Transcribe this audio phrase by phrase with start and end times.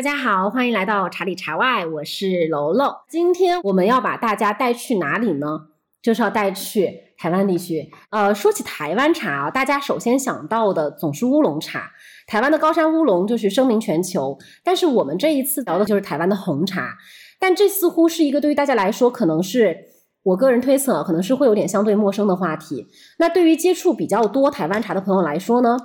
[0.00, 2.90] 大家好，欢迎来到茶里茶外，我是楼楼。
[3.06, 5.66] 今天我们要把大家带去哪里呢？
[6.00, 7.90] 就是要带去台湾地区。
[8.08, 11.90] 呃，说起台湾茶啊，大家首先想到的总是乌龙茶。
[12.26, 16.96] 台湾的高山乌龙就是声名全球，但是我们这一次聊的就是台湾的红茶。
[17.38, 19.76] 但这似乎是一个对于大家来说，可能是
[20.22, 22.86] 我个人推测，可能是会有点相对陌生的话题。
[23.18, 25.76] 那对于接触比较多台湾茶的朋友来说呢？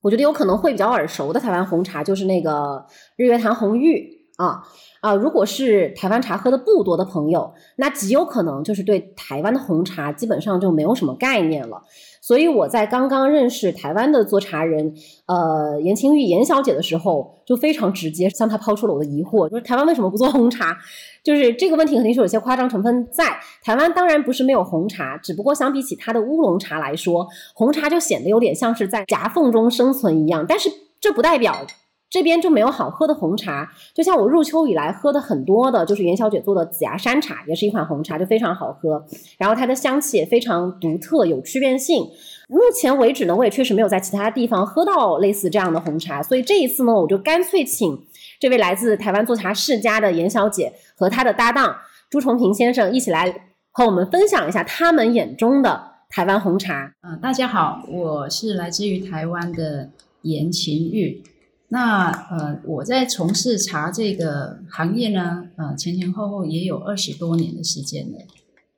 [0.00, 2.86] 我觉得有可能会比较耳熟的台湾红茶就是那个
[3.16, 4.62] 日月潭红玉啊
[5.00, 5.14] 啊！
[5.14, 11.82] 如果是台湾茶喝的不多的朋友，那极有可能就是对台湾的红茶基本上就没有什么概念了。
[12.28, 14.92] 所以我在刚刚认识台湾的做茶人，
[15.24, 20.76] 呃，严清玉严小姐的时候，就非常直接向她抛出了我的疑惑，就是台湾为什么不做红茶？
[21.24, 23.24] 就是这个问题肯定是有些夸张成分在。
[23.64, 30.44] 台湾当然不是没有红茶，只不过相比起它的乌龙茶来说，红茶就显得有点像是在夹缝中生存一样。
[30.46, 30.68] 但是
[31.00, 31.66] 这不代表。
[32.10, 39.04] 这边就没有好喝的红茶，就像我入秋以来喝的很多的，就是元小姐做的紫芽山茶，也是一款红茶，就非常好喝。
[39.38, 42.02] 然后它的香气也非常独特，有区别性。
[42.48, 48.06] 目前为止呢，我也确实没有在其他地方喝到类似这样的红茶，所以这一次呢，我就干脆请
[48.40, 51.76] 这位来自台湾做茶世家的严小姐和她的搭档
[52.08, 56.94] 朱崇平先生一起来和我们分享一下他们眼中的台湾红茶。
[57.02, 59.90] 嗯，大家好，我是来自于台湾的
[60.22, 61.22] 严晴玉。
[61.68, 68.18] 那呃，我在从事茶这个行业呢，呃，前前后后也有二十多年的时间了。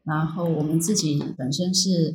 [0.03, 2.13] 然后我们自己本身是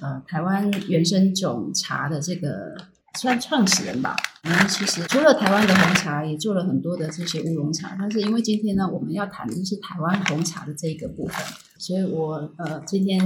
[0.00, 2.74] 呃台湾原生种茶的这个
[3.18, 4.14] 算创始人吧。
[4.44, 7.96] 嗯，其实除了台湾的红茶，也做了很多的这些乌龙茶。
[7.98, 11.36] 但是因为今天呢，我们要谈的是台湾红茶的这个部分，
[11.78, 13.18] 所以我呃今天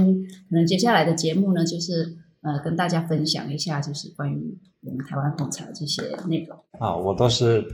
[0.49, 2.17] 可能接下来的节目呢，就是
[2.47, 4.57] 呃跟大家分享一下，就是关于。
[4.83, 7.65] 我们台湾红茶这些内容啊，我倒是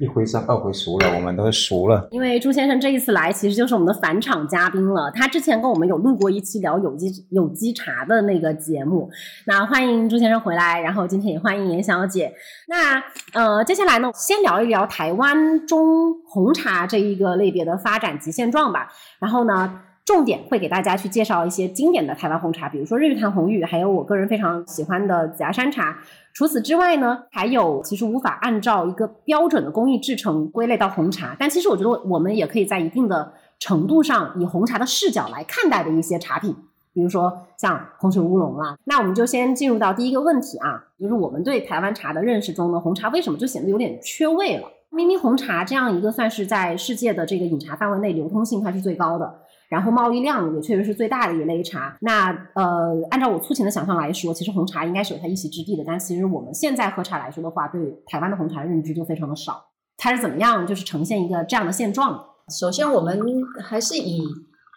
[0.00, 2.08] 一回生二回熟了，我们都熟了。
[2.10, 5.08] 因为朱先生这一次来，其实就是我们的返场嘉宾了。
[5.12, 9.08] 他之前跟我们有录过一期聊有机有机茶的那个节目。
[9.44, 12.32] 那欢迎朱先生回来，然后今天也欢迎严小姐。
[12.66, 13.00] 那
[13.34, 18.88] 呃，接下来呢，先聊一聊台湾中红茶这一个类别的发展及现状吧。
[19.20, 19.82] 然后呢？
[20.08, 25.98] 重点会给大家去介绍一些经典的台湾红茶，比如说日月潭红玉，还有我个人非常喜欢的紫芽山茶。
[26.32, 36.56] 除此之外呢，还有其实无法按照一个标准的工艺制成归类到红茶，但其实我觉得我们也可以在一定的程度上以红茶的视角来看待的一些茶品，
[36.94, 38.78] 比如说像红水乌龙啦。
[38.84, 44.66] 那我们就先进入到第一个问题啊，就是我们对台湾茶的认识中呢，红茶为什么就显得有点缺位了？
[44.90, 49.40] 明明红茶这样一个算是在世界的这个饮茶范围内流通性它是最高的。
[49.68, 51.96] 然后贸易量也确实是最大的一类茶。
[52.00, 55.84] 那呃，按照我粗浅的想象来说，其实红茶应该是有它一席之地的。
[55.86, 59.66] 但其实我们现在喝茶来说的话，对台湾的红茶认知就非常的少。
[59.96, 62.24] 它是怎么样，就是呈现一个这样的现状？
[62.48, 63.20] 首先，我们
[63.62, 64.22] 还是以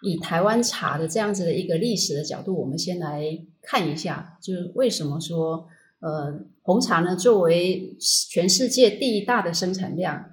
[0.02, 3.22] 以台湾茶的这样子的一个历史的角度，我们先来
[3.62, 5.66] 看一下，就是为什么说
[6.00, 7.96] 呃红茶呢，作为
[8.30, 10.26] 全世界第一大的生产量。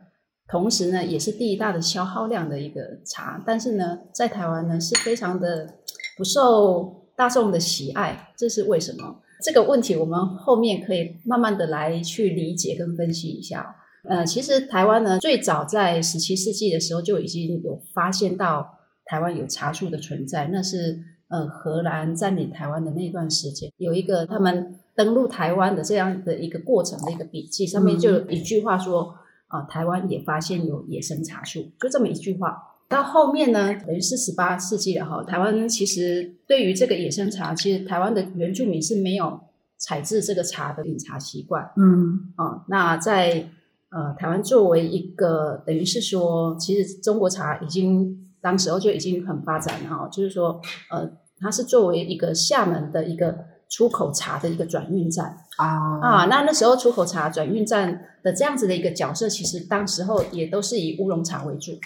[0.49, 5.75] 同时呢，也是第一大的消耗量的一个茶，但是呢，在台湾呢是非常的
[6.17, 9.21] 不受大众的喜爱，这是为什么？
[9.43, 13.75] 这个问题我们后面可以慢慢的来去理解跟分析一下。
[14.09, 29.13] 呃，其实台湾呢，最早在十七世纪的时候就已经有发现到台湾有茶树的存在，那是呃荷兰占领台湾的那段时间，有一个他们登陆台湾的这样的一个过程的一个笔记，上面就有一句话说。
[29.49, 32.57] 啊，台湾也发现有野生茶树，就这么一句话。
[32.87, 35.23] 到后面呢，等于是十八世纪了哈。
[35.23, 39.39] 台湾其实对于这个野生茶，其实台湾的原住民是没有
[39.77, 41.69] 采制这个茶的饮茶习惯。
[41.77, 43.49] 嗯，啊，那在
[43.89, 50.07] 呃台湾作为一个等于是说，其实中国茶已经当时候就已经很发展了哈。
[50.09, 53.45] 就是说，呃，它是作为一个厦门的一个。
[53.69, 55.37] 出口茶的一个转运站。
[55.57, 55.99] 啊。
[56.01, 61.77] 啊，那那时候出口茶转运站的这样子的一个角色，其实当时候也都是以乌龙茶为主，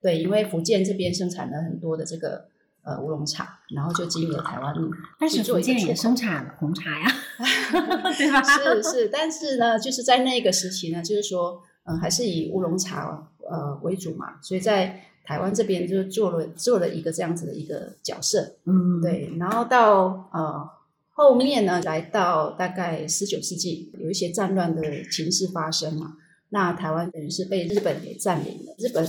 [0.00, 2.46] 对，因为福建这边生产了很多的这个
[2.84, 4.74] 呃乌龙茶，然后就经由台湾，
[5.18, 7.06] 但是福建也生产红茶呀，
[8.16, 8.42] 对吧？
[8.42, 20.75] 是是，但是呢，就是在那个时期呢，就是说，嗯，还是以乌龙茶呃为主嘛，所以在台湾这边就做了做了一个这样子的一个角色，嗯，对，然后到呃。
[21.16, 26.12] 后面呢，来到大概十九世纪，有一些战乱的情势发生嘛，
[26.50, 28.74] 那台湾等于是被日本给占领了。
[28.78, 29.02] 日本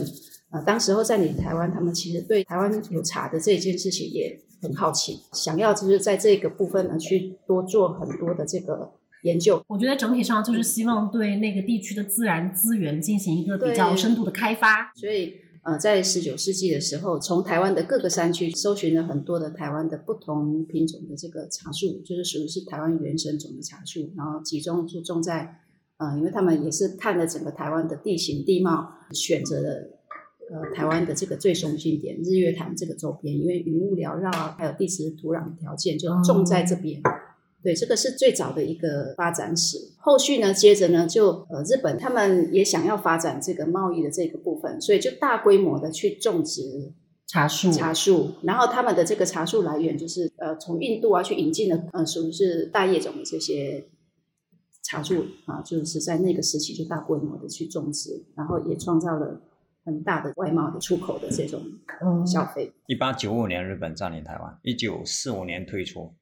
[0.50, 8.90] 呃，当时候占领台湾，他们其实对台湾有茶的这件事情也很好奇，想要就是在这个部分呢去多做很多的这个
[9.24, 9.62] 研究。
[9.68, 14.94] 我觉得整体上就是希望对那个地区的自然资源进行一个比较深度的开发。
[14.96, 15.36] 所以，
[15.68, 25.60] 呃，在十九世纪的时候，从台湾的各个山区搜寻了很多的台湾的不同品种的这个茶树，就是属于是台湾原生种的茶树，然后集中就种在，
[25.98, 29.94] 呃，因为他们也是看了整个台湾的地形地貌，选择了。
[30.50, 37.02] 呃，台湾的这个最中心点日月潭这个周边，因为云雾缭绕啊，还有地质土壤条件，就种在这边。
[37.64, 39.78] 对，这个是最早的一个发展史。
[39.98, 46.94] 后续呢，接着呢，就呃，日本他们也想要发展这个贸易的这个部分，所以就大规模的去种植
[47.26, 48.32] 茶树，茶树。
[48.44, 53.86] 然后他们的这个茶树来源就是呃，从印度啊去引进的呃，属于是大叶种的这些
[54.84, 59.42] 茶树啊，就是在那个时期就大规模的去种植，然后也创造了
[59.84, 61.62] 很大的外贸的出口的这种
[62.02, 62.72] 嗯消费。
[62.86, 66.14] 一八九五年日本占领台湾，一九四五年退出，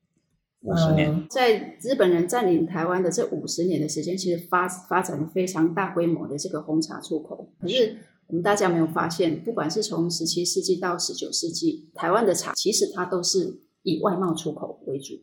[0.65, 1.11] 五十年。
[1.11, 7.53] 嗯在日本人占领台湾的这五十年的时间，其实发发展了非常大规模的这个红茶出口。
[7.59, 7.97] 可是
[8.27, 15.13] 我们大家没有发现，不管是从十七世纪到十九世纪，台湾的茶其实它都是以外贸出口为主。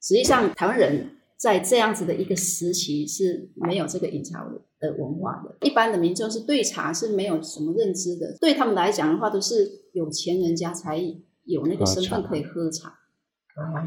[0.00, 4.48] 实际上，台湾人在这样子的一个时期是没有这个饮茶
[4.78, 5.66] 的文化的。
[5.66, 10.96] 一般的民众是对茶是没有什么认知的，对他们来讲的话，都是有钱人家才
[11.44, 12.95] 有那个身份可以喝茶。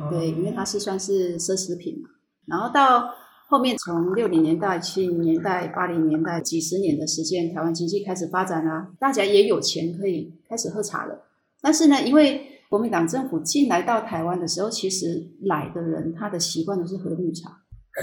[0.09, 2.09] 对，因为它是算是奢侈品嘛。
[2.47, 3.09] 然后到
[3.47, 11.23] 后面，从六零年代、七零年代、八零年代几十年的时间，台湾经济开始发展啦、大家也有钱可以开始喝茶了。
[11.61, 17.51] 但是呢，因为国民党政府进来到台湾的时候，其实来的人他的习惯都是喝绿茶，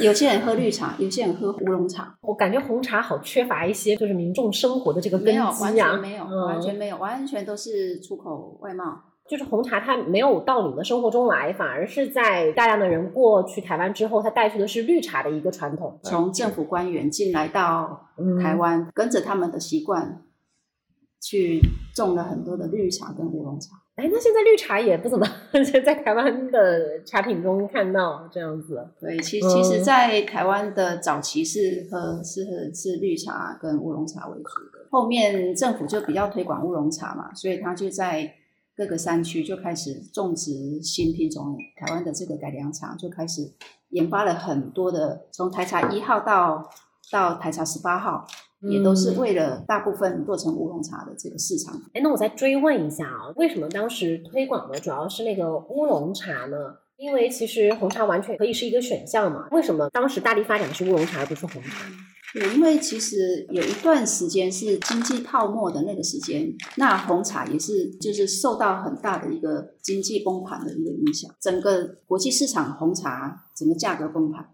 [0.02, 9.00] 有些人喝绿茶，有些人喝乌龙茶，我感觉红茶好缺乏一些就是民众生活的这个根没有完全没有，嗯完全没有，完全都是出口外贸。
[9.28, 15.98] 就是红茶它没有到你们的生活中来，反而是在大量的人过去台湾之后，它带去的是绿茶的一个传统。
[16.02, 20.22] 从政府官员进来到嗯台湾，跟着他们的习惯
[21.20, 21.60] 去
[21.94, 23.76] 种了很多的绿茶跟乌龙茶。
[23.96, 25.26] 哎，那现在绿茶也不怎么
[25.82, 28.86] 在台湾的茶品中看到这样子。
[29.00, 38.30] 对，其嗯其实，在台湾的早期是喝是喝是绿茶跟乌龙茶为主的，后面政府就比较推广乌龙茶嘛，所以他就在
[38.76, 43.50] 各个山区就开始种植新品种台湾的这个改良茶，就开始
[43.90, 46.68] 研发了很多的，从台茶一号到
[47.10, 48.26] 到台茶十八号，
[48.60, 51.74] 也都是嗯为了大部分做成乌龙茶的这个市场。
[51.94, 56.56] 哎，那我再追问一下啊，为什么当时推广的主要是那个乌龙茶呢？
[56.96, 59.48] 因为其实红茶完全可以是一个选项嘛。
[59.50, 61.70] 为什么当时大力发展的是乌龙茶而不是红茶？
[62.34, 74.46] 对，因为其实有一段时间是经济泡沫的那个时间，那红茶也是就是受到很大的一个经济崩盘的一个影响，整个国际市场红茶整个价格崩盘，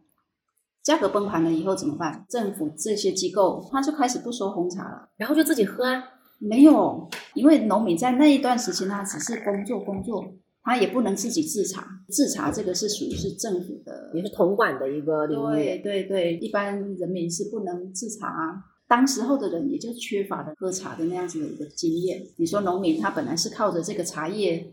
[0.83, 2.25] 价格崩盘了以后怎么办？
[2.29, 5.09] 政府这些机构他就开始不收红茶了。
[5.17, 6.05] 然后就自己喝啊。
[6.39, 10.25] 没有，因为农民在那一段时间他只是工作工作，
[10.65, 15.55] 他也不能自己自查，自查这个是属于是政府的也是统管的一个领域。
[15.55, 18.65] 对对对，一般人民是不能自查、啊。
[18.87, 22.23] 当时候的人也就缺乏了喝茶的那样子的一个经验。
[22.37, 24.73] 你说农民他本来是靠着这个茶叶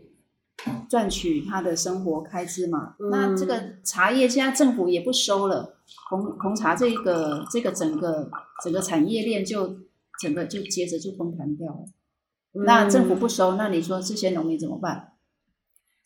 [0.90, 5.78] 赚取他的生活开支嘛，嗯那这个茶叶现在政府也不收了，
[6.10, 8.30] 红红茶这个这个整个
[8.62, 9.74] 整个产业链就
[10.20, 11.84] 整个就接着就崩盘掉了。
[12.64, 15.14] 那政府不收，那你说这些农民怎么办？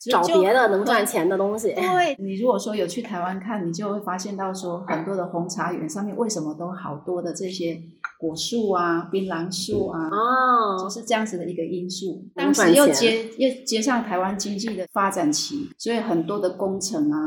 [0.05, 1.73] 就找别的能赚钱的东西。
[1.75, 7.81] 对你如果说有去台湾看，你就会发现到说很多的红茶园上面为什么都好多的这些
[8.19, 12.29] 果树啊、槟榔树啊，哦就哦，是这样子的一个因素。
[12.37, 17.19] 能当时又接又接上台湾经济的发展期，所以很多的工程啊、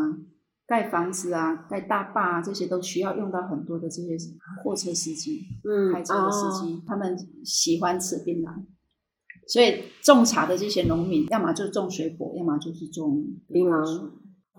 [0.67, 4.17] 盖房子啊、盖大坝啊，这些都需要用到很多的这些
[4.63, 8.50] 货车司机、嗯，开车的司哦机，他们喜欢吃槟榔。
[9.48, 14.10] 所以种茶的这些农民，要么就种水果，要么就是种槟榔。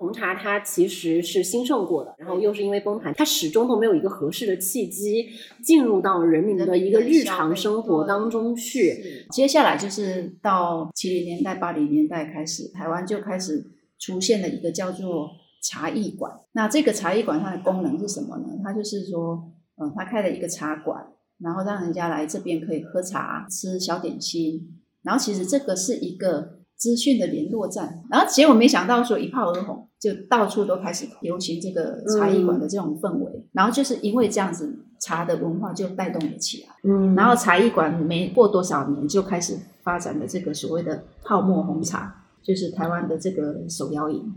[0.00, 5.26] 红茶它其实是兴盛过的，然后又是因为崩盘，它始终都没有一个合适的契机
[5.64, 9.26] 进入到人民的一个日常生活当中去。
[9.32, 13.60] 接下来就是到七零年代、八零年代开始，台湾就开始
[13.98, 15.28] 出现了一个叫做
[15.64, 16.32] 茶艺馆。
[16.52, 18.44] 那这个茶艺馆它的功能是什么呢？
[18.62, 21.04] 它就是说，呃，它开了一个茶馆，
[21.40, 24.76] 然后让人家来这边可以喝茶、吃小点心。
[25.02, 28.04] 然后其实这个是一个资讯的联络站。
[28.10, 33.46] 然后结果没想到说一炮而红，就到处都开始流行这个茶艺馆的这种氛围。
[33.52, 36.68] 然后就是因为这样子，茶的文化就带动了起来。
[36.82, 44.32] 嗯然后茶艺馆没过多少年就开始发展的这个所谓的泡沫红茶，就是台湾的这个手摇饮。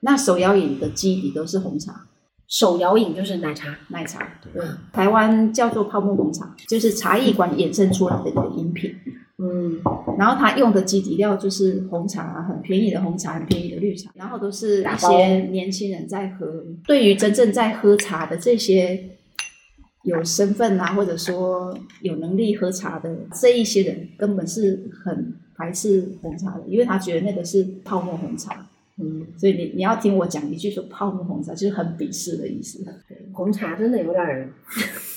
[0.00, 2.06] 那手摇饮的基底都是红茶，
[2.50, 4.28] 手摇饮就是奶茶，奶茶。
[4.52, 8.94] 对，台湾叫做泡沫红茶，就是茶艺馆衍生出来的一个饮品。
[9.38, 9.80] 嗯，
[10.18, 16.46] 然后它用的基底料就是红茶，很便宜的红茶，很便宜的绿茶，然后都是一些年轻人在喝。
[16.86, 19.02] 对于真正在喝茶的这些
[20.02, 28.66] 有身份啊，或者说有能力喝茶的这一些人，根本是很排斥红茶的，因为他觉得那个是泡沫红茶。
[29.00, 32.84] 嗯，所以你你要听我讲一句说泡沫红茶，就是很鄙视的意思。
[33.32, 34.52] 红茶真的有点儿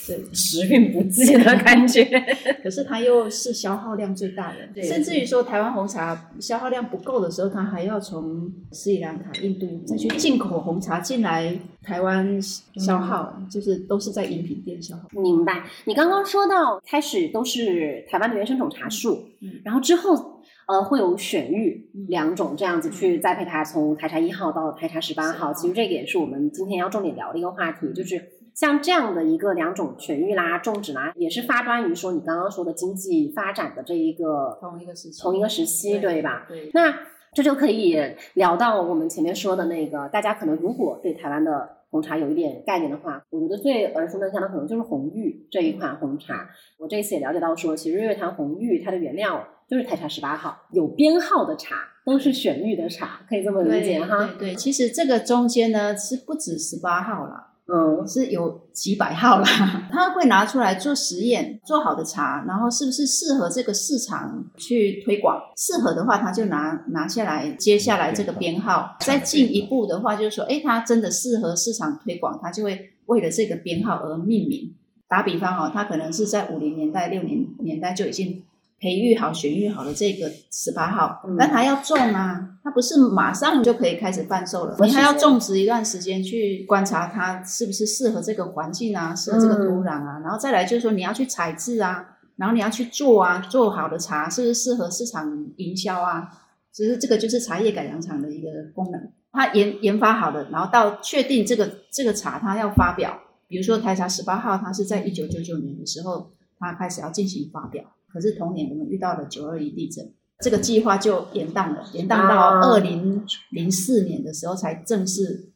[0.08, 2.06] 对，时运不济的感觉。
[2.62, 15.08] 可是它又是消耗量最大的，对甚至于说台湾红茶消耗量不够的时候，它还要从斯里兰卡、印度再去进口红茶进来台湾消耗，就是都是在饮品店消耗。
[15.12, 15.63] 明白。
[15.86, 20.33] 你刚刚说到开始都是台湾的原生种茶树，嗯然后之后
[20.67, 25.53] 呃会有选育嗯两种这样子去栽培它，从台茶一号到台茶十八号。
[25.53, 28.22] 其实这个也是我们今天要重点聊的一个话题，就是
[28.53, 36.46] 像这样的一个两种选育啦、种植啦，也是发端于说你刚刚说的经济发展的这一个同一个时期同一个时期，对吧？
[36.48, 36.93] 对，那
[37.34, 37.98] 这就可以
[38.36, 46.50] 聊到我们前面说的那个，大家可能如果对台湾的红茶有一点概念的话，我觉得最耳熟能详的可能就是红玉这一款红茶。
[46.80, 54.28] 我这一次也了解到说，其实日月潭红玉它的原料就是台茶十八号，有编号的茶都是选玉的茶，可以这么理解哈。
[54.40, 59.46] 对对，其实这个中间呢是不止十八号啦，嗯是有几百号啦，
[59.89, 65.41] 他会拿出来做实验，做好的茶，然后是不是适合这个市场去推广？
[65.55, 68.98] 适合的话，他就拿拿下来，接下来这个编号。
[69.00, 74.74] 再进一步的话，就是说，哎，它真的适合市场推广，他就会为了这个编号而命名。
[75.08, 78.43] 打比方哦，他可能是在五零年代、六零年代就已经
[78.80, 96.27] 培育好、选育好的这个十八号嗯，但它要种啊，它不是马上就可以开始贩售了，你还要种植一段时间去观察它是不是适合这个环境啊，适合这个土壤啊，然后再来就是说你要去采制啊，然后你要去做啊，做好的茶是不是适合市场营销啊？
[96.72, 99.00] 其实这个就是茶叶改良厂的一个功能，
[99.32, 103.15] 它研研发好的，然后到确定这个这个茶它要发表，
[103.48, 115.50] 比如说台茶十八号，它是在一九九九年的时候，它开始要进行发表，可是同年我们遇到了九二一地震，这个计划就延宕了，延宕到啊二零零四年的时候才正式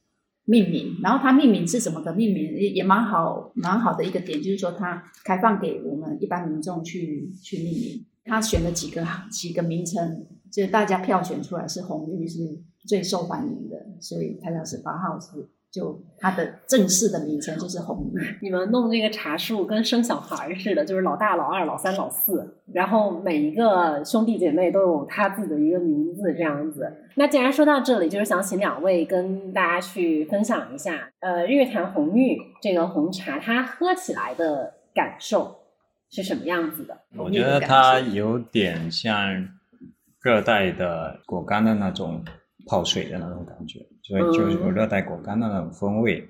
[0.46, 0.98] 命名。
[1.04, 8.06] 然后它命名是怎么个命名，也也蛮好蛮好的一个点，就是说它开放给我们一般民众去去命名。
[8.30, 15.48] 他选了几个几个名称，就是大家票选出来是红绿是最受欢迎的，所以台茶十八号是
[15.78, 18.20] 就它的正式的名称就是红玉。
[18.42, 26.92] 你们弄这个茶树跟生小孩似的，就是老大、老二、老三、老四，然后每一个兄弟姐妹都有他自己的一个名字，这样子。
[27.14, 35.60] 那既然说到这里，就是想请两位跟大家去分享一下，呃，日月潭红玉这个红茶，它喝起来的感受
[36.10, 36.98] 是什么样子的？
[37.16, 39.48] 我觉得它有点像
[40.24, 42.24] 热带的果干的那种
[42.66, 46.22] 泡水的那种感觉，所以就是有热带果干的那种风味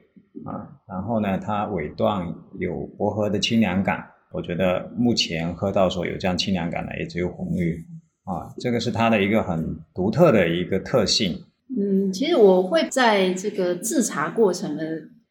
[0.45, 0.67] 啊。
[0.87, 7.85] 然后呢，它尾段有薄荷的清凉感，我觉得目前喝到说有这样清凉感的也只有红玉
[8.23, 11.37] 啊，这个是它的一个很独特的一个特性。
[11.77, 14.83] 嗯，其实我会在这个制茶过程的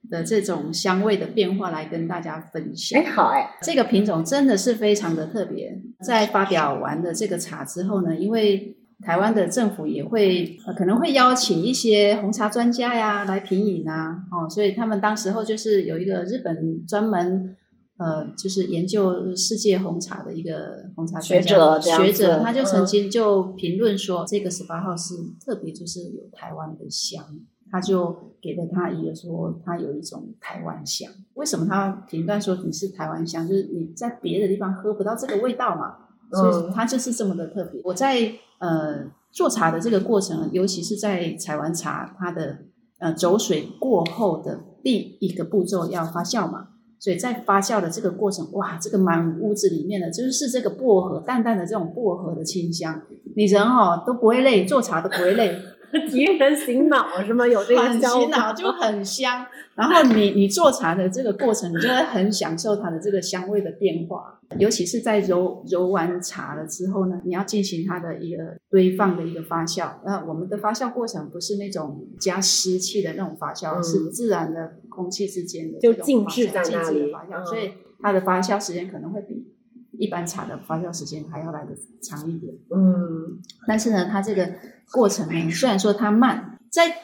[0.08, 3.00] 的这种香味的变化来跟大家分享。
[3.00, 5.76] 哎，好哎，这个品种真的是非常的特别。
[6.04, 17.56] 在发表完的这个茶之后呢，因为台湾的政府也会、呃、可能会邀请一些红茶专家呀来品饮啊，哦，所以他们当时候就是有一个日本专门
[17.98, 27.24] 呃，就是研究世界红茶的一个红茶学者学者，他就曾嗯经就评论说，这个十八号是特别就是有台湾的香。
[27.68, 31.10] 他就给了他一个说，他有一种台湾香。
[31.34, 33.46] 为什么他评断说你是台湾香？
[33.46, 35.96] 就是你在别的地方喝不到这个味道嘛，
[36.30, 37.80] 所以它就是这么的特别。
[37.85, 42.59] 我在呃做茶的这个过程，尤其是在采完茶，它的
[42.99, 46.68] 呃走水过后的第一个步骤要发酵嘛，
[46.99, 53.02] 所以在发酵的这个过程，哇，这个满屋子里面的就是这个薄荷淡淡的这种薄荷的清香，
[53.37, 55.56] 你人哦都不会累，做茶都不会累。
[56.08, 57.46] 提人醒脑是吗？
[57.46, 59.46] 有这个很效果洗脑，就很香。
[59.74, 64.32] 然后你你做茶的这个过程，你就会很享受它的这个香味的变化。
[64.58, 69.90] 尤其是在揉揉完茶了之后呢，你要进行它的一个堆放的一个发酵。
[70.04, 79.52] 那我们的发酵过程不是那种加湿气的那种发酵，嗯是自然的空气之间的就静置在那里置的发酵，嗯所以它的发酵时间可能会比
[79.98, 82.54] 一般茶的发酵时间还要来的长一点。
[82.72, 84.48] 嗯但是呢，它这个
[84.92, 86.94] 过程呢，虽然说它慢，在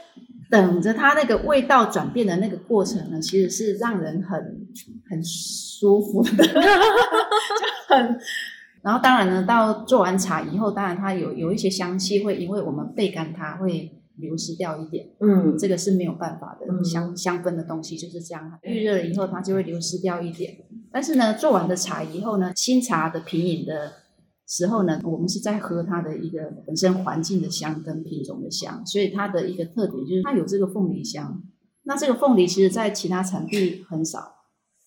[0.51, 4.67] 等着它那个味道转变的那个过程呢，其实是让人很
[5.09, 6.53] 很舒服的， 就
[7.89, 8.19] 很。
[8.83, 20.57] 然后当然呢，到做完茶以后，当然它有有一些香气会因为我们焙干它会流失掉一点，嗯这个是没有办法的，嗯香香氛的东西就是这样，预热了以后它就会流失掉一点。
[20.91, 23.93] 但是呢，做完的茶以后呢，新茶的品饮的
[24.53, 31.43] 时候呢，我们是在喝它的一个本身环境的香跟品种的香，所以它的一个特点就是它有这个凤梨香。
[31.85, 34.35] 那这个凤梨其实在其他产地很少，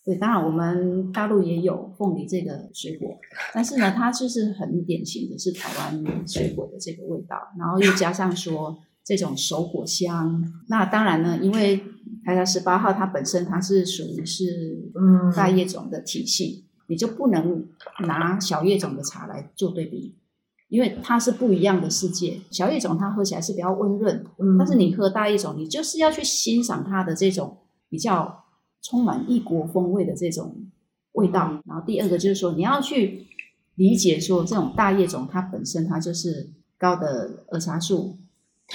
[0.05, 3.17] 对，当然我们大陆也有凤梨这个水果，
[3.55, 10.41] 但是呢，它就是很典型的是台湾水果的这个味道，然后又加上说这种熟果香。
[10.69, 11.77] 那当然呢，因为
[12.23, 17.65] 台茶十八号它本身它是属于是嗯大叶种的体系，你就不能
[18.07, 20.15] 拿小叶种的茶来做对比，
[20.69, 22.39] 因为它是不一样的世界。
[22.51, 27.57] 小叶种它喝起来是比较温润，嗯但是你喝大叶种，你就是要去欣赏它的这种
[27.89, 28.43] 比较
[28.81, 30.55] 充满异国风味的这种
[31.13, 31.61] 味道。
[31.65, 33.25] 然后第二个就是说，你要去
[33.75, 38.17] 理解说，这种大叶种它本身它就是高的儿茶素、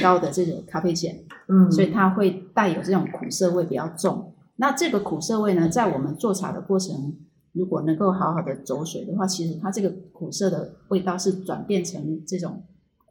[0.01, 1.15] 高的这个咖啡碱，
[1.49, 4.35] 嗯所以它会带有这种苦涩味比较重。
[4.57, 7.17] 那这个苦涩味呢，在我们做茶的过程，
[7.53, 12.63] 如果能够好好的走水的话，其实它这个苦涩的味道是转变成这种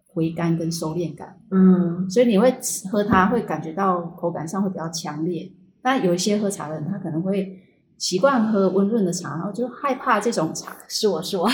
[0.08, 1.38] 回甘跟收敛感。
[1.52, 2.54] 嗯所以你会
[2.92, 5.52] 喝它会感觉到口感上会比较强烈。
[5.82, 7.58] 但有一些喝茶的人，他可能会
[7.98, 10.76] 习惯喝温润的茶，然后就害怕这种茶。
[10.90, 11.48] 是我是我，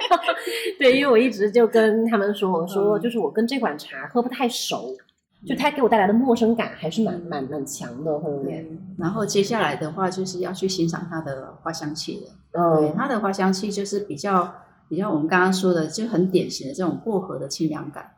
[0.78, 4.94] 对，因为我一直就跟他们说，我说嗯就是我跟这款茶喝不太熟，
[5.46, 12.32] 就它给我带来的陌生感还是蛮蛮蛮强的，会有点，然后接下来的话就是要去欣赏它的花香气了。
[12.52, 14.54] 对，嗯它的花香气就是比较
[14.88, 18.12] 比较我们刚刚说的，就很典型的这种薄荷的清凉感。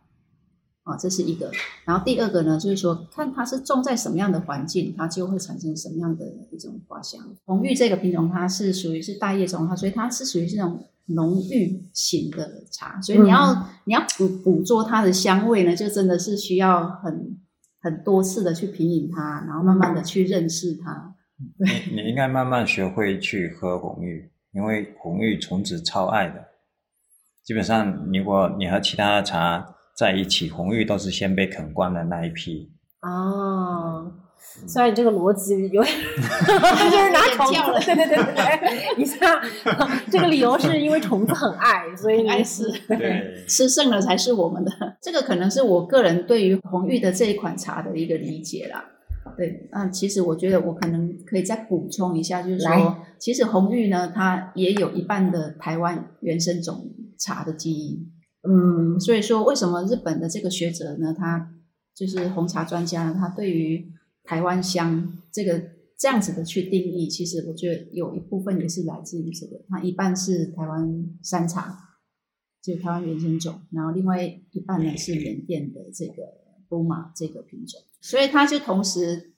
[0.83, 1.50] 啊，这是一个。
[1.87, 7.19] 然后第二个呢，就是说看它是种在什么样的环境，它就会产生什么样的一种花香。
[7.47, 17.38] 红玉这个品种，它是属于是大叶种，它所以它是属于这种浓郁型的茶，所以你要、你要捕捕捉它的香味呢，就真的是需要很
[17.81, 21.14] 很多次的去品饮它，然后慢慢的去认识它。
[21.37, 26.43] 你你应该慢慢学会去喝红玉，因为红玉虫子超爱的。
[27.43, 32.73] 基本上，如果你和其他的茶在一起，红玉都是先被啃光的那一批。
[33.03, 34.11] 哦。
[34.66, 35.94] 虽然你这个逻辑有点，
[36.90, 38.35] 就是拿虫跳了子，对对对对
[38.94, 39.40] 对，一下，
[40.11, 44.70] 这个理由是因为虫子很爱，所以你爱吃对，吃剩了才是我们的。
[45.02, 48.85] 这个可能是我个人对于红玉的这一款茶的一个理解啦。
[49.37, 58.11] 对，那其实我觉得我可能可以再补充一下，就是说来，其实红玉呢，它也有一半的台湾原生种茶的基因。
[58.46, 61.48] 嗯所以说，为什么日本的这个学者呢，他
[61.96, 63.90] 就是红茶专家呢，他对于
[64.25, 65.63] 台湾香这个
[65.97, 71.99] 这样子的去定义，其实我觉得有一部分也是来自于这个，它一半是台湾山茶，
[72.63, 76.23] 就台湾原生种，然后另外一半呢是缅甸的这个
[76.69, 79.34] 波马这个品种，所以它就同时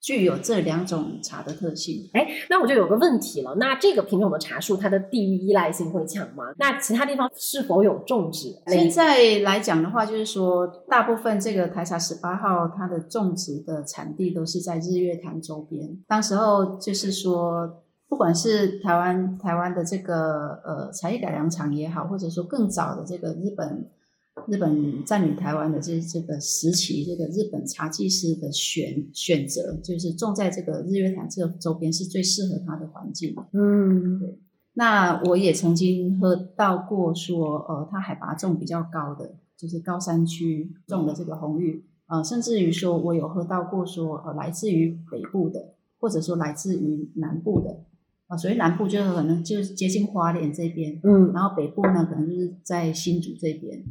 [0.00, 2.08] 具有这两种茶的特性。
[2.12, 6.44] 哎，那我就有个问题了，那这个品种的茶树它的地域依赖性会强吗？
[6.58, 8.48] 那其他地方是否有种植？
[8.66, 15.98] 现在来讲的话，就是说，大部分这个台茶十八号它的种植的产地都是在日月潭周边。
[16.06, 17.68] 当时候就是说，
[18.08, 23.90] 不管是台湾台湾的这个呃茶叶改良厂也好，或者说更早的这个日本
[24.48, 33.34] 日本占领台湾的这这个时期，这个日本茶技师的选选择，就是种在这个日月潭这个周边是最适合它的环境。
[33.52, 34.20] 嗯。
[34.20, 34.38] 对
[34.78, 47.84] 那我也曾经喝到过说，呃，它海拔种比较高的，就是高山区种的这个红玉，呃，甚至于说我有喝到过说，呃，来自于北部的，或者说来自于南部的，
[48.26, 51.32] 啊、所以南部就是可能就是接近花莲这边，嗯。
[51.32, 53.82] 然后北部呢可能就是在新竹这边。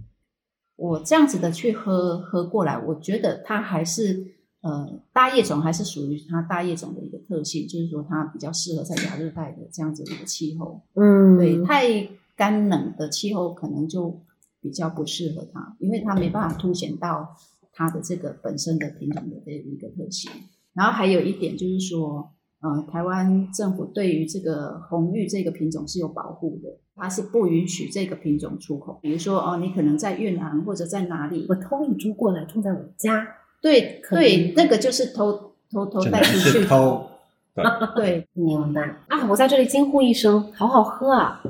[0.76, 4.26] 我这样子的去喝喝过来，我觉得它还是
[4.62, 10.82] 呃大叶种还是属于它大叶种的一个特性，就是说它比较适合在亚热带的这样子一个气候。
[10.96, 14.22] 嗯，对，太干冷的气候可能就
[14.60, 17.36] 比较不适合它，因为它没办法凸显到
[17.72, 20.30] 它的这个本身的品种的这一个特性。
[20.74, 22.34] 然后还有一点就是说，
[22.66, 28.98] 呃，台湾政府对于这个红玉这个品种是有保护的，它是不允许这个品种出口。
[29.04, 33.28] 比如说，哦，你可能在越南或者在哪里我，偷一株过来种在我家，
[33.62, 37.06] 对对，那个就是偷偷偷带出去，偷，
[37.54, 37.64] 对，
[37.96, 39.28] 对，明白啊！
[39.30, 41.44] 我在这里惊呼一声，好好喝啊！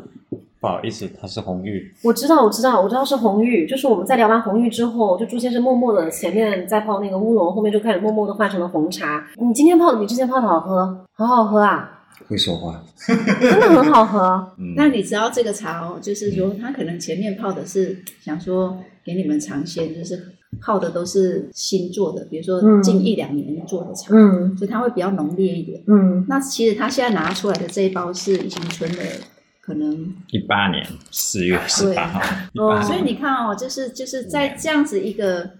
[0.65, 1.93] 不好意思，它是红玉。
[2.01, 3.67] 我知道，我知道，我知道是红玉。
[3.67, 9.28] 就是我们在聊完红玉之后，就朱先生默默的前面在泡那个乌龙，后面就开始默默的换成了红茶。
[9.36, 11.91] 你今天泡的比之前泡的好喝，好好喝啊！
[12.28, 12.84] 会说话，
[13.39, 14.19] 真的很好喝。
[14.58, 18.75] 嗯，那你知道这个茶哦，就是说他可能前面泡的是想说
[19.06, 20.19] 给你们尝鲜，就是
[20.60, 25.80] 泡的都是新做的，比如说嗯近一两年做的茶，嗯所以它会比较浓烈一点。
[25.86, 29.04] 嗯那其实他现在拿出来的这一包是已经存了
[29.65, 32.21] 可能，一八年四月十八号，
[32.56, 35.51] 哦所以你看哦，就是就是在这样子一个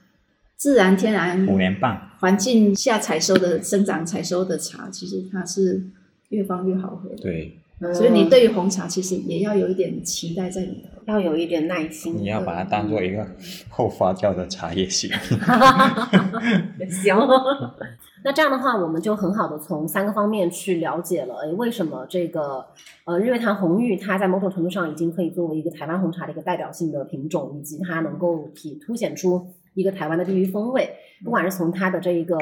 [0.56, 5.84] 自然天然五年半，环境下采收的生长采收的茶，其实它是
[6.30, 7.16] 越放越好喝的。
[7.16, 7.58] 对，
[7.94, 10.90] 所以你对于红茶其实也要有一点期待在里头。
[11.06, 12.18] 要有一点耐心。
[12.18, 13.24] 你要把它当做一个
[13.70, 15.08] 后发酵的茶叶行。
[16.90, 17.16] 行，
[18.26, 22.66] 那这样的话，我们就很好的从三个方面去了解了，诶，为什么这个
[23.06, 30.90] 呃日月潭红玉它在某种程度上已经可以作为一个台湾红茶的一个代表性的品种，以及它能够体凸显出一个台湾的地域风味，
[31.24, 32.36] 不管是从它的这一个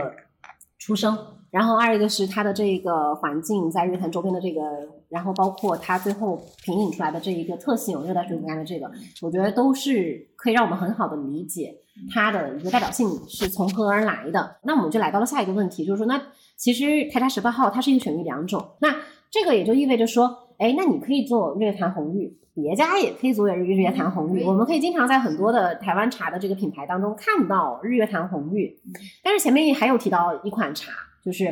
[0.80, 1.17] 出生。
[1.52, 4.62] 然后二一个是它的这个环境在日月潭周边的这个，
[5.10, 8.89] 然后包括它最后品饮出来的这一个特性，热带水果干的这个，
[9.22, 11.76] 我觉得都是可以让我们很好的理解
[12.13, 14.58] 它的一个代表性是从何而来的。
[14.63, 16.21] 那我们就来到了下一个问题，就是说，那
[16.56, 18.95] 其实台茶十八号它是一个选育两种，那
[19.32, 24.43] 这个也就意味着说，哎，那你可以做日月潭红玉，别家也可以做日月潭红玉。
[24.43, 28.79] 嗯我们可以经常在很多的台湾茶的这个品牌当中看到日月潭红玉，
[29.23, 30.91] 但是前面还有提到一款茶。
[31.23, 31.45] 就是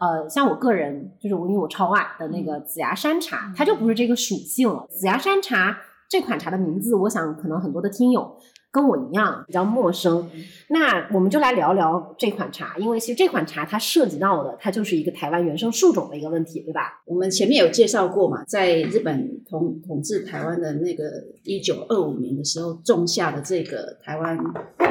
[0.00, 4.86] 呃，像我个人，就是我因为我超爱的那个紫芽山茶，它就不是这个属性了。
[4.88, 5.76] 紫芽山茶
[6.08, 8.34] 这款茶的名字，我想可能很多的听友
[8.70, 10.28] 跟我一样比较陌生。
[10.68, 17.02] 那我们就来聊聊这款茶，因为其实这款茶它涉及到的，它就是一个台湾原生树种的一个问题，对吧？
[17.06, 21.04] 我们前面有介绍过嘛，在日本统统治台湾的那个
[21.44, 24.38] 一九二五年的时候，种下的这个台湾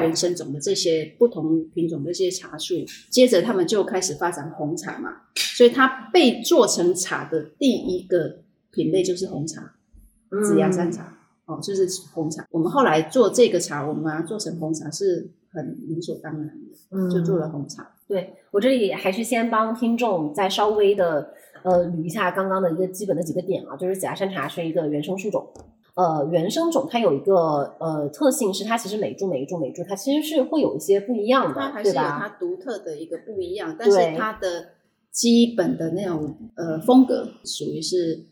[0.02, 2.74] 原生种的这些不同品种的这些茶树，
[3.10, 8.40] 接着他们就开始发展红茶嘛，所以它被做成茶的第一个
[8.72, 9.74] 品类就是红茶，
[10.44, 11.17] 紫芽山茶。
[11.48, 12.46] 哦，就是红茶。
[12.52, 16.54] 我们后来做这个茶，我们把它做成红茶是很理所当然的，
[16.92, 17.90] 嗯就做了红茶。
[18.08, 21.34] 对我这里还是先帮听众再稍微的
[21.64, 25.48] 呃捋一下刚刚的一个基本的几个点啊，就是紫芽山茶是一个原生树种。
[25.96, 32.20] 呃，原生种它有一个呃特性是它其实每株每一株每一株它其实是会有一些不一样的，它还是有对吧？
[32.22, 34.68] 它独特的一个不一样，但是它的
[35.12, 38.28] 基本的那种呃风格属于是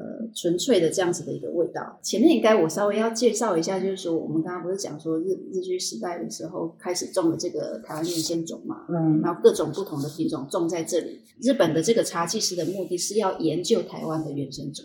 [0.00, 2.00] 呃纯粹的这样子的一个味道。
[2.02, 11.20] 前面应该我稍微要介绍一下，就是说我们刚刚不是讲说日日据时代的时候开始种了这个台湾原生种嘛，嗯然后各种不同的品种种在这里。
[11.42, 14.84] 日本的这个茶技师的目的是要研究台湾的原生种，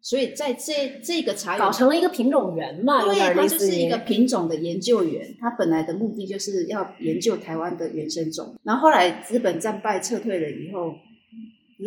[0.00, 10.94] 所以在这这个茶搞成了一个品种园嘛，有对，点他就是一个品种的研究员，他本来的目的就是要研究台湾的原生种，然后后来日本战败撤退了以后，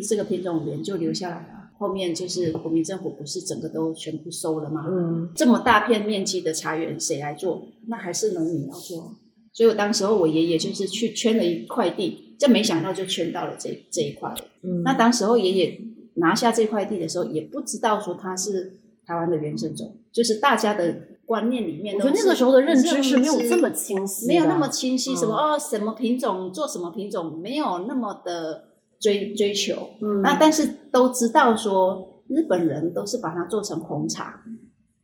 [0.07, 1.58] 这个品种园就留下来了。
[1.79, 4.85] 后面就是国民政府不是整个都全部收了吗？
[4.89, 7.63] 嗯这么大片面积的茶园谁来做？
[7.87, 9.15] 那还是农民要做。
[9.53, 14.33] 所以我当时候我爷爷就是去圈了一块地，这没想到就圈到了这这一块。
[14.61, 15.81] 嗯那当时候爷爷
[16.15, 28.68] 拿下这块地的时候，也不知道说它是台湾的原生种，就是大家的观念里面都是，我觉得那个时候的认知是没有这么清晰，没有那么清晰，什么、嗯哦什么品种做什么品种，没有那么的
[28.99, 29.89] 追追求。
[30.01, 30.21] 嗯。
[30.21, 34.43] 那但是都知道说日本人都是把它做成红茶，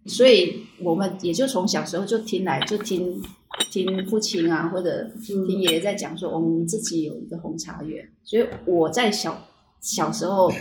[0.06, 3.22] 所以我们也就从小时候就听来就听
[3.72, 9.48] 听父亲啊或者听爷爷在讲说，我们自己有一个红茶园，所以我在小
[9.82, 10.52] 小时候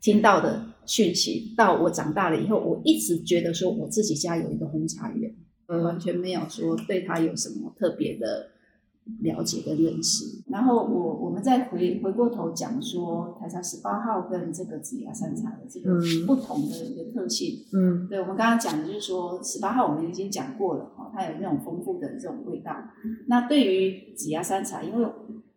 [0.00, 5.32] 听到的讯息，到我长大了以后，我一直觉得说我自己家有一个红茶园，
[5.66, 8.48] 呃完全没有说对它有什么特别的
[9.20, 10.42] 了解跟认识。
[10.48, 17.64] 然后我我们再回回过头讲说，台茶十八号跟这个紫芽山茶的这个嗯不同的一个特性。
[17.72, 22.74] 嗯对，我们刚刚讲的就是说，十八号我们已经讲过了哈，它有那种丰富的这种味道。
[23.26, 25.08] 那对于紫芽山茶，因为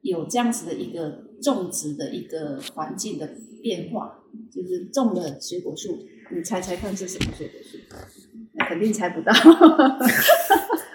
[0.01, 3.29] 有这样子的一个种植的一个环境的
[3.61, 4.19] 变化，
[4.51, 5.97] 就是种了水果树，
[6.35, 7.77] 你猜猜看是什么水果树？
[8.55, 9.33] 那肯定猜不到。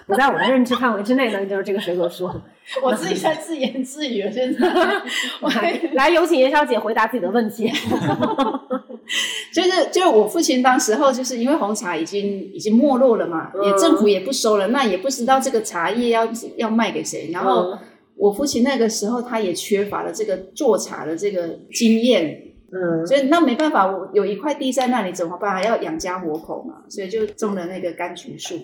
[0.09, 2.27] 不在我的认知范围之内呢，就是这个水果树。
[2.81, 4.67] 我自己在自言自语了，现在。
[5.39, 5.49] 我
[5.93, 7.71] 来，有请严小姐回答自己的问题。
[9.53, 17.29] 就是就是我父亲当时候就是因为红茶已经已经没落了嘛，嗯也政府也不收了，那也不知道这个茶叶要要卖给谁。
[17.31, 17.79] 然后嗯
[18.15, 25.63] 我父亲那个时候他也缺乏了这个做茶的这个经验，嗯，所以那没办法，我有一块地在那里怎么办？
[25.63, 28.55] 要养家活口嘛，所以就种了那个柑橘树。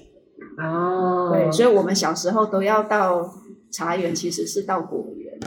[0.57, 3.33] 哦，对，所以我们小时候都要到
[3.71, 5.39] 茶园，其实是到果园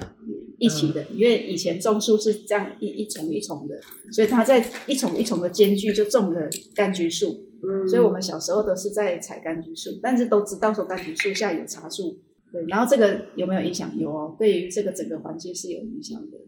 [0.59, 3.81] 一起的，因为以前种树是这样一一丛一丛的，
[4.13, 7.45] 所以它在一丛一丛的间距就种了柑橘树。
[7.61, 12.19] 嗯，所以我们小时候都是在采柑橘树，但是都知道说柑橘树下有茶树。
[12.53, 13.91] 对，然后这个有没有影响？
[13.99, 16.39] 有哦，对于这个整个环境是有影响的。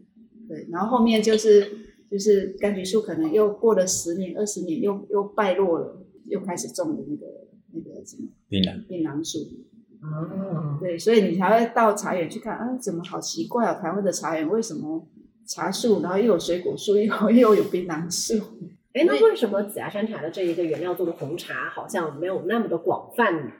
[0.47, 1.67] 对，然后后面就是
[2.09, 7.27] 就是柑橘树可能又过了十年、二十年，又又败落了，又开始种的那个
[7.73, 9.39] 那个什么槟榔，槟榔树。
[10.03, 13.75] 哦，对，所以你才会到茶园去看啊，怎么好奇怪啊？
[13.75, 15.07] 台湾的茶园为什么
[15.47, 18.43] 茶树，然后又有水果树，又 又有槟榔树？
[18.93, 23.51] 哎，那为什么紫芽山茶的这一个原料做的红茶好像没有那么的广泛呢？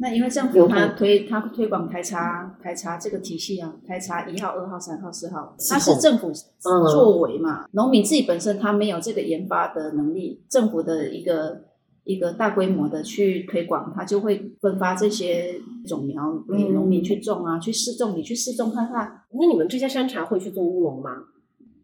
[0.00, 11.64] 那因为政府它推它推广台茶台茶这个体系啊，台茶一号、二号、三号、四号，它是政府作为嘛，农民自己本身他没有这个研发的能力，政府的一个
[12.08, 19.20] 一个大规模的去推广，它就会分发这些种苗给农民去种啊，去试种，你去试种看看。
[19.30, 21.10] 那你们这些山茶会去做乌龙吗？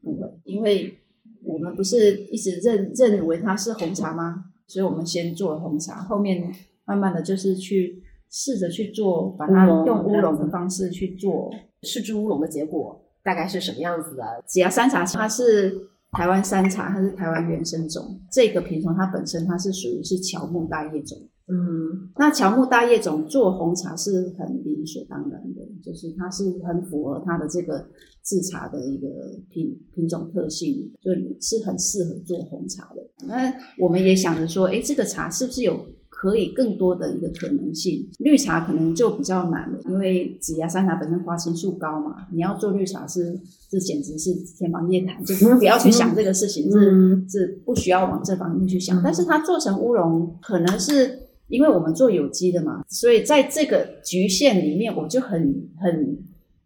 [0.02, 0.98] 不会，因为
[1.42, 4.46] 我们不是一直认认为它是红茶吗？
[4.66, 6.50] 所以我们先做了红茶，后面
[6.87, 11.50] 慢慢的就是去试着去做，把它用乌龙的方式去做。
[11.82, 14.42] 试制乌龙的结果大概是什么样子的？
[14.48, 18.20] 只要山茶它是台湾山茶，它是台湾原生种。
[18.31, 21.18] 这个品种它本身它是属于是乔木大叶种。
[21.46, 27.87] 嗯，那乔木大叶种做红茶是很理所当然的，就是它是很符合它的这个
[28.22, 29.07] 制茶的一个
[29.50, 33.27] 品品种特性，就是很适合做红茶的。
[33.27, 35.85] 那我们也想着说，哎，这个茶是不是有
[36.24, 38.08] 可以更多的一个可能性？
[38.18, 49.02] 绿茶可能就比较难了，因为紫芽山茶本身花青素高嘛，你要做绿茶是这简直是天方夜谭，就是不要去想这个事情，是是不需要往这方面去想。
[49.04, 51.20] 但是它做成乌龙，可能是。
[51.48, 56.18] 因为我们做有机的嘛，所以在这个局限里面，我就很很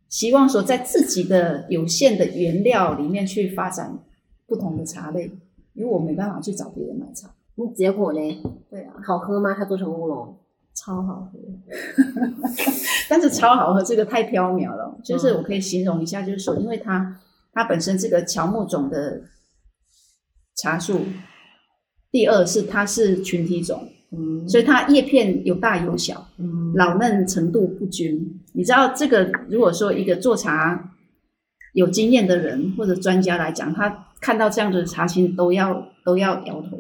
[0.09, 3.99] 希望说，在自己的有限的原料里面去发展
[4.47, 5.33] 不同的茶类，
[5.75, 7.29] 因为我没办法去找别人买茶。
[7.59, 8.43] 那结果呢？
[8.71, 9.53] 对啊，好喝吗？
[9.53, 10.39] 它做成乌龙，
[10.75, 11.39] 超好喝。
[13.11, 17.21] 但是超好喝这个太缥缈了，就是我可以形容一下，就是说，因为它
[17.53, 19.23] 它本身这个乔木种的
[20.57, 21.01] 茶树，
[22.13, 23.89] 第二是它是群体种。
[24.11, 28.41] 嗯，所以它叶片有大有小，嗯，老嫩程度不均。
[28.55, 30.95] 你知道这个，如果说一个做茶
[31.75, 36.78] 有经验的人或者专家来讲，他看到这样子的茶青都要都要摇头的，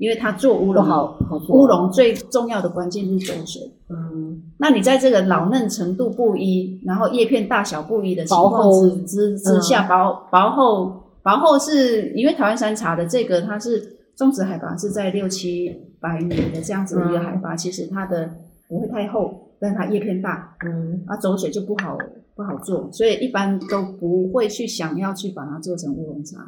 [0.00, 1.16] 因为它做乌龙好，
[1.50, 3.62] 乌龙最重要的关键是走水。
[3.88, 10.86] 嗯，那你在这个老嫩程度不一，然后叶片大小不一的情况之之之下，薄薄厚
[11.22, 15.86] 薄厚是因为台湾山茶的这个它是种植海拔是在六七。
[16.02, 18.26] 百米的这样子的一个海拔，其实它的
[18.70, 21.94] 不会太厚，但是它叶片大，嗯，啊走水就不好
[22.34, 26.38] 不好做，所以一般都不会去想要去把它做成乌龙茶，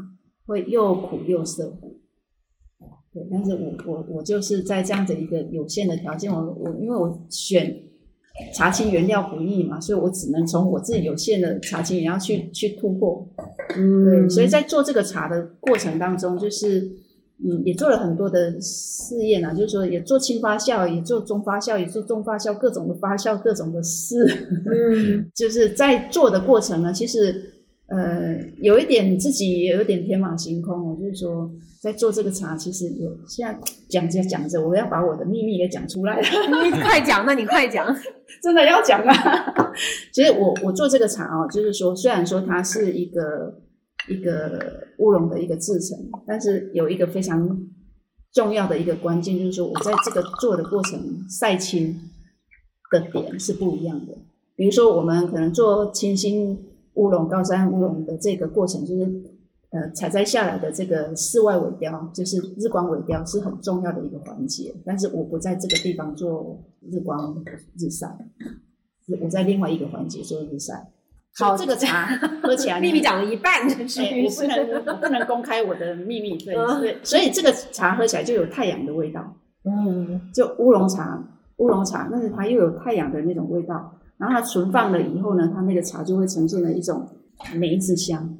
[0.46, 1.70] 会又苦又涩。
[3.12, 7.76] 对，但是我我我就是在这样的一个有限的条件，我我因为我选
[8.54, 13.28] 茶青原料不易嘛，所以我只能从我自己有限的茶青原料去去突破。
[13.76, 16.90] 嗯，对，所以在做这个茶的过程当中，就是。
[17.44, 24.24] 嗯，也做了很多的试验啊，就是说也做轻发酵，也做中发酵，也做重发酵，各种的发酵，各种的试。
[24.64, 27.34] 嗯， 就是在做的过程呢，其实
[27.88, 31.50] 呃有一点自己也有点天马行空我，就是说
[31.82, 36.22] 在做这个茶，其实有现在讲着讲着，我要把我的秘密给讲出来了。
[36.64, 37.86] 你快讲，那你快讲，
[38.42, 39.72] 真的要讲啊！
[40.14, 43.60] 其实我我做这个茶哦，就是说虽然说它是一个。
[44.08, 44.58] 一个
[44.98, 47.56] 乌龙的一个制成，但是有一个非常
[48.32, 52.00] 重要的一个关键，就是说我在这个做的过程晒青
[52.90, 54.12] 的点是不一样的。
[54.56, 56.58] 比如说，我们可能做清新
[56.94, 59.04] 乌龙、高山乌龙的这个过程，就是
[59.72, 64.74] 呃采摘下来的这个室外尾雕，就是日光尾雕是很重要的一个环节。
[64.84, 67.34] 但是我不在这个地方做日光
[67.78, 68.06] 日晒，
[69.20, 70.88] 我在另外一个环节做日晒。
[71.34, 72.06] 好，这个茶
[72.44, 87.08] 喝起来，秘密讲了一半，我不能，我不能公开我的秘密，对对，所以这个茶喝起来就有太阳的味道，嗯，就乌龙茶，乌龙茶，但是它又有太阳的那种味道，然后它存放了以后呢，它那个茶就会呈现了一种
[87.54, 88.36] 梅子香，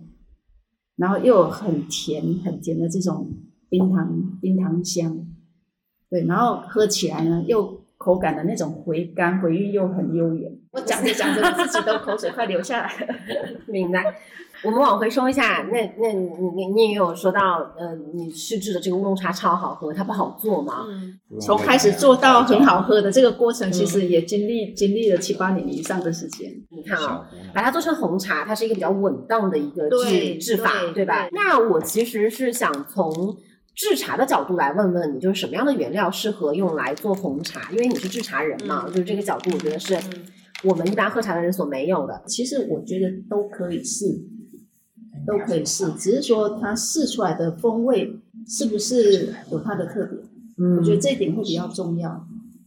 [0.97, 3.31] 然后又很甜很甜的这种
[3.69, 5.27] 冰糖冰糖香，
[6.09, 7.82] 对，然后喝起来呢又。
[8.03, 10.51] 口感的那种回甘，回韵又很悠远。
[10.73, 13.15] 我讲着讲着，我自己都口水快流下来了。
[13.69, 14.03] 明白。
[14.65, 20.85] 我们往回收一下，那那你你你也有说到，呃，你试制的这个乌龙茶超好喝，它不好做嘛？
[20.89, 26.49] 嗯，从开始做到很好喝的这个过程，其实也经历经历了七八年以上的时间。
[26.71, 31.29] 你看啊，把它做成红茶，它是一个比较稳当的一个制制法，对吧？
[31.33, 33.37] 那我其实是想从
[33.75, 37.71] 制茶的角度来问问你，就是什么样的原料适合用来做红茶？
[37.73, 39.99] 因为你是制茶人嘛，就是这个角度，我觉得是
[40.65, 42.23] 我们一般喝茶的人所没有的。
[42.27, 44.07] 其实我觉得都可以试。
[45.25, 48.13] 都可以试，只是说它试出来的风味
[48.45, 50.21] 是不是有它的特点？
[50.59, 52.27] 嗯，我觉得这一点会比较重要。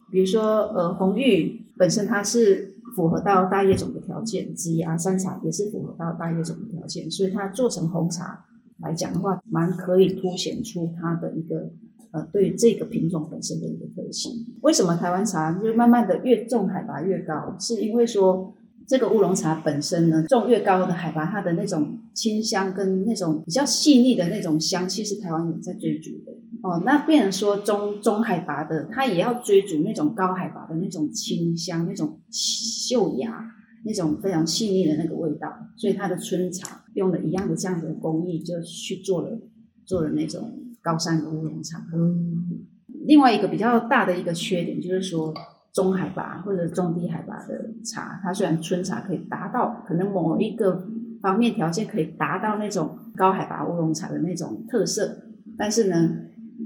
[0.10, 8.46] 比如说，呃，红玉本身它是符合到大叶种的条件，枝芽山茶也是符合到大叶种的条件，所以它做成红茶
[8.80, 11.72] 来讲的话，蛮可以凸显出它的一个
[12.12, 14.46] 呃对这个品种本身的一个特性。
[14.62, 17.56] 为什么台湾茶就慢慢的越种海拔越高？
[17.60, 18.54] 是因为说。
[18.88, 26.84] 这个乌龙茶本身呢，种越高的海拔，它的那种清香跟那种比较细腻的那种香气，是台湾人在追逐的哦。
[26.86, 33.44] 那变成说中中海拔的，它也要追逐那种高海拔的那种清香、那种秀雅、
[33.86, 35.48] 那种非常细腻的那个味道。
[35.78, 39.40] 所以它的春茶用了一样的这样的工艺，就去做了
[39.86, 41.88] 做了那种高山的乌龙茶。
[41.94, 42.66] 嗯，
[43.06, 45.34] 另外一个比较大的一个缺点就是说。
[45.76, 50.88] 中海拔或者中低海拔的茶，它虽然春茶可以达到可能某一个
[51.22, 55.18] 方面条件可以达到那种高海拔乌龙茶的那种特色，
[55.58, 56.18] 但是呢，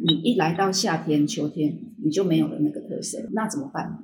[0.06, 3.98] 你一来到夏天、秋天，你就没有了那个特色，那怎么办？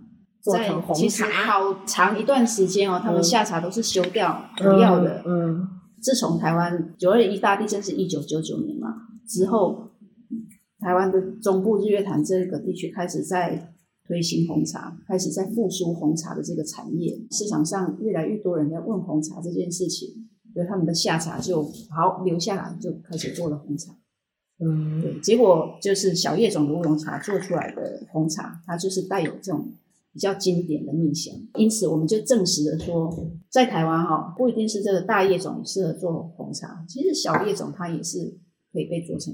[0.52, 5.24] 在其实好长一段时间哦，他们夏茶都是休掉不要的。
[5.26, 5.68] 嗯，
[6.02, 8.90] 自从台湾九二一大地震是一九九九年嘛
[9.28, 9.92] 之后，
[10.80, 13.72] 台湾的中部日月潭这个地区开始在。
[14.08, 20.08] 推行红茶，开始在复苏红茶的这个产业，市场上越来越多人在问红茶这件事情，
[20.54, 23.96] 所以他们的下茶就好留下来，就开始做了红茶。
[24.64, 29.74] 嗯，对，结果就是小叶种的乌龙茶做出来的红茶，它就是带有这种
[30.16, 33.14] 比较经典的蜜香，因此我们就证实了说，
[33.52, 38.40] 在台湾哈，不一定是这个大叶种适合做红茶，其实小叶种它也是
[38.74, 39.32] 可以被做成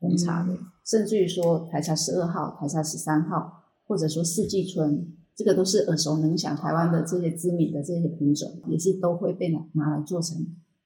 [0.00, 3.58] 红茶的，甚至于说台茶十二号、台茶十三号。
[3.90, 10.38] 或者说四季春，这个都是耳熟能详，台湾的这些知名的这些品种，也是都会被拿拿来做成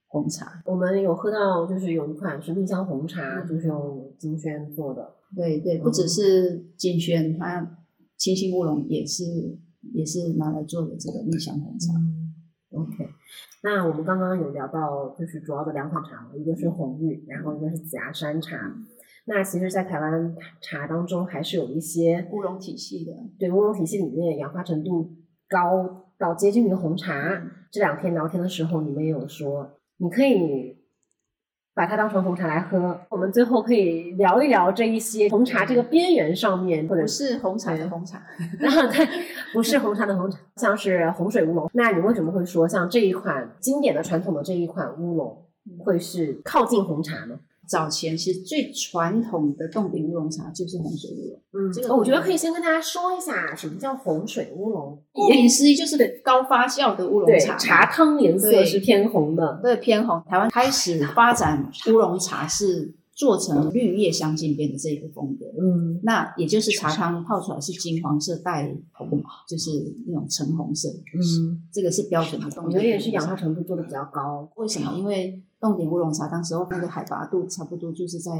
[0.06, 0.62] 红茶。
[0.64, 5.16] 我们有喝到，就是有一款是蜜香红茶，就是用金萱做的。
[5.36, 7.76] 对对，不只是金萱，它
[8.24, 9.22] 清新乌龙也是
[9.92, 11.92] 也是拿来做的这个蜜香红茶。
[12.70, 13.06] OK，
[13.62, 18.74] 那我们刚刚有聊到，就是主要的两款茶，一个是红玉，然后一个是紫芽山茶。
[19.26, 23.12] 那其实，在台湾茶当中，还是有一些乌龙体系的。
[23.38, 25.14] 对，乌龙体系里面氧化程度
[25.46, 27.42] 高到接近于红茶。
[27.70, 30.78] 这两天聊天的时候，你们也有说，你可以
[31.74, 32.98] 把它当成红茶来喝。
[33.08, 38.22] 我们最后可以聊一聊这一些红茶这个边缘上面，或者是红茶的红茶，
[38.58, 39.06] 然后对，
[39.52, 41.68] 不是红茶的红茶，像是红水乌龙。
[41.74, 45.44] 那你为什么会说，像这一款经典的传统的这一款乌龙，
[45.78, 47.38] 会是靠近红茶呢？
[47.68, 51.40] 早前其实最传统的冻顶乌龙茶就是洪水乌龙。
[51.52, 54.98] 嗯，这个我觉得可以先跟大家说一下，什么叫洪水乌龙？
[55.12, 60.22] 顾名思义就是高发酵的乌龙茶，茶汤颜色是偏红的，对，偏红。
[60.28, 65.46] 台湾开始发展乌龙茶是做成绿叶相近边的这一个风格。
[65.58, 69.70] 嗯，那也就是茶汤泡出来是金黄色带红，就是
[70.06, 70.88] 那种橙红色。
[70.88, 72.46] 嗯，这个是标准的。
[72.62, 74.50] 我觉得也是氧化程度做的比较高。
[74.56, 74.92] 为什么？
[74.98, 78.32] 因为冻顶乌龙茶，当时候那个海拔度差不多就是在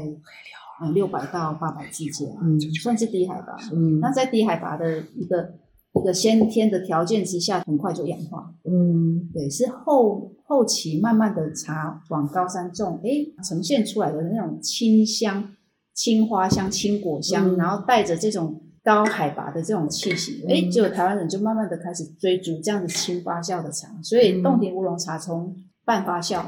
[0.81, 3.55] 呃六百到八百之间，嗯，算是低海拔。
[3.71, 5.53] 嗯，那在低海拔的一个
[5.99, 8.53] 一个先天的条件之下，很快就氧化。
[8.63, 13.09] 嗯，对，是后后期慢慢的茶往高山种，哎，
[13.43, 15.51] 呈现出来的那种清香、
[15.93, 25.55] 青花香、青果香，然后带着这种高海拔的这种气息，哎，就台湾人就慢慢的开始追逐这样的轻发酵的茶，所以洞顶乌龙茶从
[25.85, 26.43] 半发酵。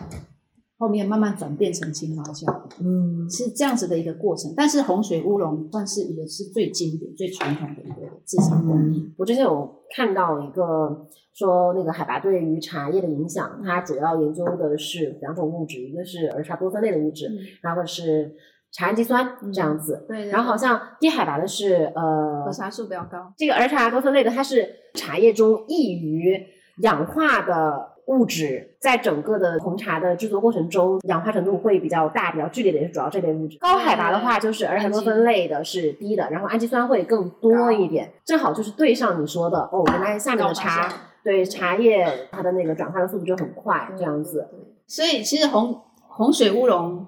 [0.79, 2.45] 后面慢慢转变成青花椒，
[2.79, 4.53] 嗯，是这样子的一个过程。
[4.55, 9.11] 但是洪水乌龙算是一个是最经典、最传统的一个制茶工艺。
[9.17, 17.27] 我之前有看到一个说那个海拔对于茶叶的影响，它主要研究的是两种物质，一个是儿茶多酚类的物质，
[17.63, 18.35] 然后是
[18.71, 20.05] 茶氨基酸这样子。
[20.07, 20.27] 对。
[20.27, 23.33] 然后好像低海拔的是呃儿茶素比较高。
[23.35, 26.39] 这个儿茶多酚类的，它是茶叶中易于
[26.83, 27.96] 氧化的。
[28.07, 33.57] 物质在整个的红茶的制作过程中，氧化程度会比较大、比较剧烈的，也是主要这类物质。
[33.59, 40.91] 高海拔的话，就是儿茶多酚类的是低的，然后氨基酸会更多一点，正好就是对上你说的哦，原来下面的茶
[41.23, 44.47] 对茶叶它的那个转化的速度就很快，这样子。
[44.87, 47.05] 所以其实红红水乌龙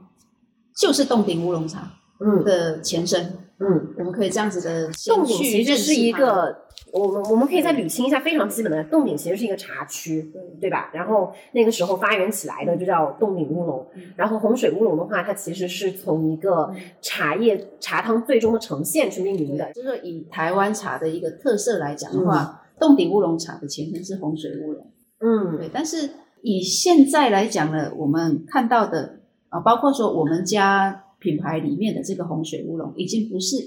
[0.76, 1.80] 就是洞顶乌龙茶
[2.20, 6.56] 嗯的前身，嗯，我们可以这样子的洞顶其实是一个，
[6.94, 10.32] 我们我们可以再捋清一下非常基本的，洞顶其实是一个茶区，
[10.62, 10.70] 对。
[10.70, 10.90] 吧？
[10.94, 14.04] 然后那个时候发源起来的就叫洞顶乌龙，嗯。
[14.16, 19.74] 然后洪水乌龙的话，它其实是从一个茶叶茶汤最终的呈现去命名的，。
[19.74, 22.26] 就是说以台湾茶的一个特色来讲的嗯。
[22.26, 24.88] 话，洞顶乌龙茶的前身是洪水乌龙。
[25.20, 25.58] 嗯。
[25.58, 26.10] 对，但是
[26.44, 33.58] 以现在来讲呢，我们看到的啊，包括说我们家品牌里面的这个红水乌龙，已经不是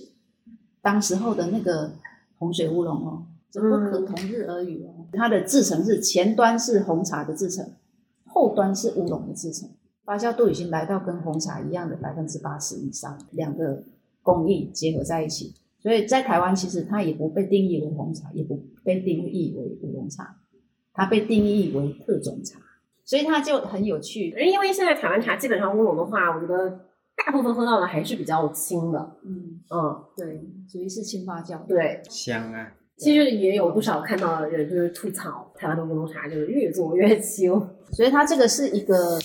[0.80, 1.92] 当时候的那个
[2.38, 5.06] 红水乌龙哦，这不可同日而语哦。
[5.12, 7.64] 它的制成是前端是红茶的制成，
[8.24, 9.70] 后端是乌龙的制成，
[10.04, 13.84] 发酵度已经来到跟红茶一样的百分之八十以上，两个
[14.22, 15.54] 工艺结合在一起。
[15.78, 20.36] 所以在台湾，其实它也不被定义为红茶，也不被定义为乌龙茶，
[20.94, 22.60] 它被定义为特种茶，
[23.04, 24.28] 所以它就很有趣。
[24.30, 26.78] 因为现在台湾茶基本上乌龙的话，我觉得
[27.24, 31.58] 大部分喝到的还是比较轻的，嗯，嗯，对，属于是轻发酵。
[31.66, 32.02] 对。
[32.10, 37.52] 香啊，其实也有不少看到的人就是吐槽台湾的乌龙茶就是越做越轻，
[37.92, 39.18] 所以它这个是一个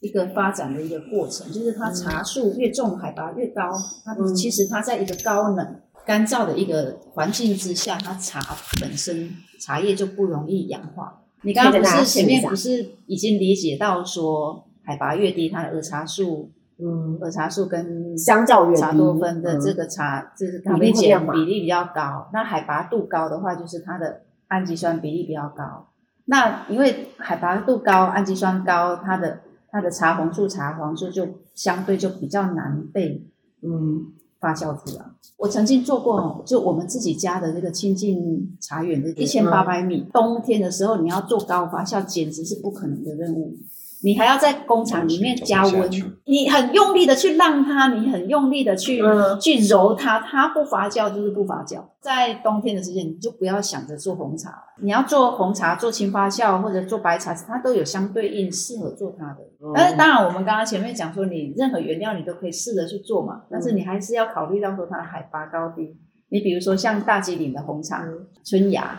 [0.00, 3.62] 一个发展的一个过程，就是它茶树越重，海拔越高，
[4.04, 4.34] 它嗯。
[4.34, 8.40] 其实它在一个高冷、干燥的一个环境之下，它茶
[8.80, 9.30] 本身
[9.60, 11.22] 茶叶就不容易氧化。
[11.42, 16.50] 你刚刚不是前面不是已经理解到说，海拔越低，它的儿茶素、
[16.82, 22.28] 嗯，儿茶树跟茶多酚的这嗯个茶，这是比咖啡碱比例比较高。
[22.32, 25.88] 那海拔度高的话，就是它的氨基酸比例比较高。
[26.24, 33.26] 那因为海拔度高，氨基酸高，它的它的茶红素、茶黄素就相对就比较难被
[33.62, 34.06] 嗯
[34.38, 35.04] 发酵出来。
[35.36, 43.54] 我曾经做过，就我们自己家的这个亲近茶园的一千八百米，冬天的时候你要做高发酵，简直是不可能的任务。
[44.02, 45.90] 你还要在工厂里面加温，
[46.24, 49.38] 你很用力的去让它，你很用力的去、嗯。
[49.38, 51.82] 去揉它，它不发酵就是不发酵。
[52.00, 59.38] 在冬天的时间，你就不要想着做红茶，你要做红茶、做轻发酵或者做白茶，它都有相对应适合做它的。
[59.74, 65.94] 但是当然，我们刚刚前面讲说，你任何原料你都可以试着去做嘛，但是你还是要考虑到说它的海拔高低。
[66.30, 68.26] 你比如说像大吉岭的红茶，嗯。
[68.42, 68.98] 春芽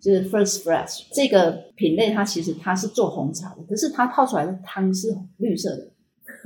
[0.00, 5.88] 就是 First Fresh 这个品类，它其实它是做红茶的，可是它泡出来的汤是绿色的，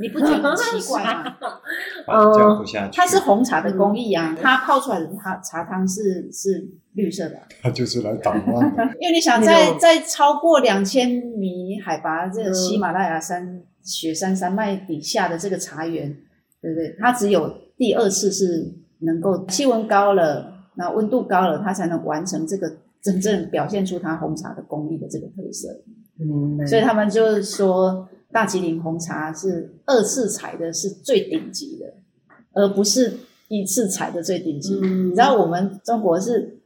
[0.01, 1.37] 你不觉得很奇怪吗？
[2.07, 8.83] 发酵不下去，它是红茶的工艺啊，它泡出来的它茶汤是是绿色的， 它就是来捣乱的。
[9.01, 16.15] 因为你想在在超过两千米海拔这个嗯喜马拉雅山雪山山脉底下的这个茶园，
[16.61, 16.97] 对不对？
[16.99, 25.69] 它只有第二次是能够气温高了，那温度高了，它才能完成这个真正表现出它红茶的工艺的这个特色。
[26.19, 31.95] 嗯，所以他们就是说，大吉岭红茶是二次采的是最顶级的，
[32.53, 34.81] 而不是一次采的最顶级。
[34.83, 36.61] 嗯你知道我们中国是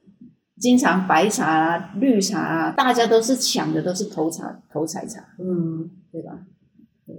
[0.60, 6.46] 经常白茶啊、绿茶啊，大家都是抢的都是头茶、头采茶，嗯对吧？
[7.06, 7.16] 对，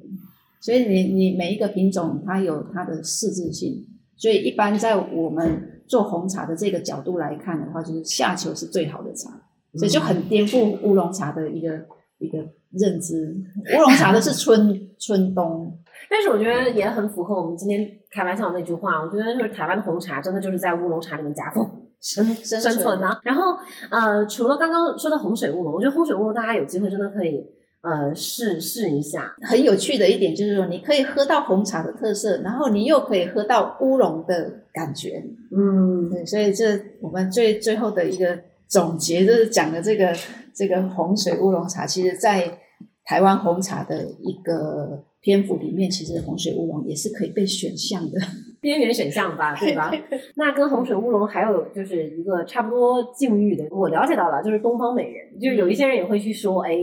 [0.62, 9.30] 所以你你每一个品种它有它的适制性，所以一般在我们做红茶的这个角度来看的话，就是夏秋是最好的茶。
[9.76, 11.80] 所以就很颠覆乌龙茶的一个
[12.18, 12.40] 一个
[12.72, 13.36] 认知。
[13.78, 15.78] 乌龙茶的是春 春冬，
[16.10, 19.00] 但是我觉得也很符合我们今天开玩笑的那句话。
[19.00, 21.64] 我觉得就是台湾的红茶真的就是在乌龙茶里面夹缝
[22.02, 23.56] 生生生存呢、然后
[23.92, 27.46] 呃，除了刚刚说的红水乌龙，我觉得红水乌龙大家有机会真的可以
[27.82, 29.36] 呃试试一下。
[29.42, 35.24] 很有趣的一点就是说，你可以喝到红茶的特色，然后你又可以喝到乌龙的感觉。
[35.56, 40.14] 嗯对，所以这我们最最后的一个总结就是讲的这个
[40.54, 42.60] 这个红水乌龙茶，其实在
[43.06, 48.20] 台湾红茶的一个篇幅里面，其实红水乌龙也是可以被选项的。
[48.62, 49.90] 边缘选项吧，对吧？
[50.36, 56.76] 那跟红水乌龙还有就是一个差不多境遇的，我了解到了，就是东方美人，就是有一些人也会去说，哎，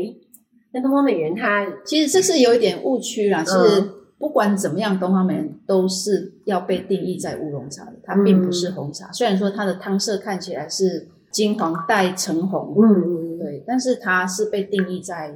[0.72, 9.12] 那东方美人它其实这是有一点误区啦，嗯是不管怎么样，东方美人都是要被定义在乌龙茶的，它并不是红茶。
[9.12, 15.34] 虽然说它的汤色看起来是金黄带橙红，嗯对，但是它是被定义在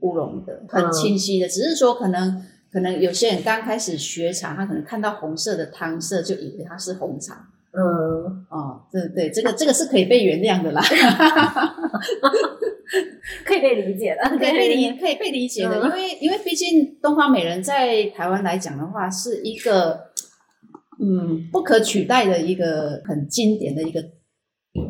[0.00, 1.48] 乌龙的，很清晰的。
[1.48, 7.48] 只是说可能可能有些人刚开始学茶，他可能看到红色的汤色就以为它是红茶。
[7.70, 10.82] 嗯，哦，对对，这个这个是可以被原谅的啦。
[13.44, 20.10] 可以被理解的，可以被理可以被理解的，嗯因为因为毕竟东方美人在台湾来讲的话，是一个
[21.00, 24.02] 嗯不可取代的一个很经典的一个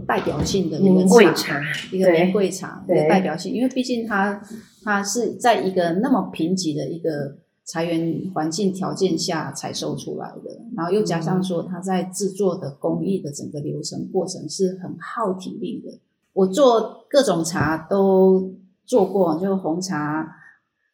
[0.06, 1.60] 代表性的一个茶，
[1.92, 4.40] 一个对名贵茶，一个代表性，因为毕竟它
[4.84, 7.36] 它是在一个那么贫瘠的一个
[7.66, 15.98] 茶园环境条件下采收出来的，然后又加上说它在制作的工艺的整个流程过程是很耗体力的。
[16.38, 18.54] 我做各种茶都
[18.86, 20.36] 做过，就红茶、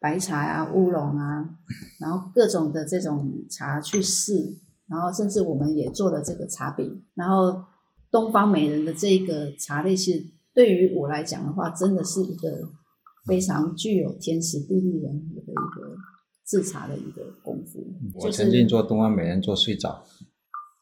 [0.01, 1.47] 白茶啊、乌龙啊，
[1.99, 4.33] 然后各种的这种茶去试，
[4.87, 7.63] 然后甚至我们也做了这个茶饼，然后
[8.09, 10.13] 东方美人的这个茶类是
[10.51, 12.49] 对于我来讲的话，真的是一个
[13.27, 15.95] 非常具有天时地利人和的一个
[16.47, 17.85] 制茶的一个功夫。
[18.15, 20.03] 我曾经做东方美人做睡着，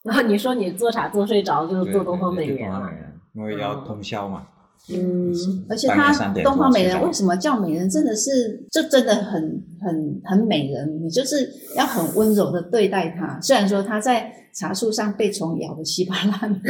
[0.03, 4.47] 然后你说你做茶做睡着，就是做东方美人啊，东方美人，因为要通宵嘛。
[4.89, 5.34] 嗯，
[5.69, 6.11] 而且它
[6.43, 7.89] 东方美人为什么叫美人？
[7.89, 9.41] 真的是，这真的很
[9.79, 11.03] 很很美人。
[11.03, 13.39] 你就是要很温柔的对待它。
[13.39, 16.61] 虽然说它在茶树上被虫咬的稀巴烂，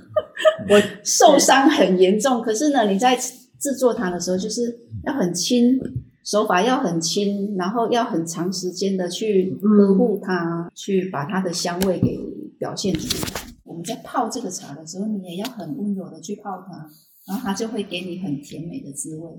[0.70, 5.78] 我受伤很严重，可是呢，你在制作它的时候，就是要很轻，
[6.24, 12.18] 手法要很轻，然后要很长时间的去呵护它，去把它的香味给
[12.58, 13.42] 表现出来。
[13.64, 16.88] 我们在泡这个茶的时候，你也要很温柔的去泡它。
[17.30, 19.30] 然后它就会给你很甜美的滋味。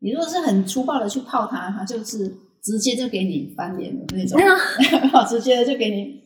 [0.00, 2.28] 你如果是很粗暴的去泡它，它就是
[2.62, 4.38] 直接就给你翻脸的那种，
[5.26, 6.20] 直接就给你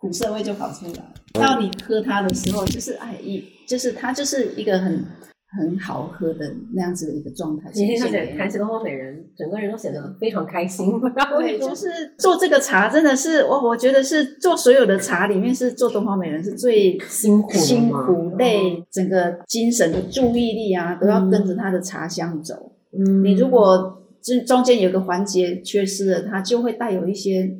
[0.00, 1.12] 苦涩味就跑出来。
[1.34, 5.04] 到你喝它的时候，就是哎一，就是它就是一个很
[5.48, 7.70] 很好喝的那样子的一个状态。
[7.72, 11.00] 今天呈现给你上谈起东方美人，整个人都显得非常开心。
[11.38, 11.88] 对，就是
[12.18, 22.72] 做这个茶，真的是我我觉得是做所有的茶里面是做东方美人是最辛苦的辛苦累，整个精神的注意力啊，都要跟着它的茶香走。
[22.92, 27.56] 嗯，你如果这中间有个环节缺失了，它就会带有一些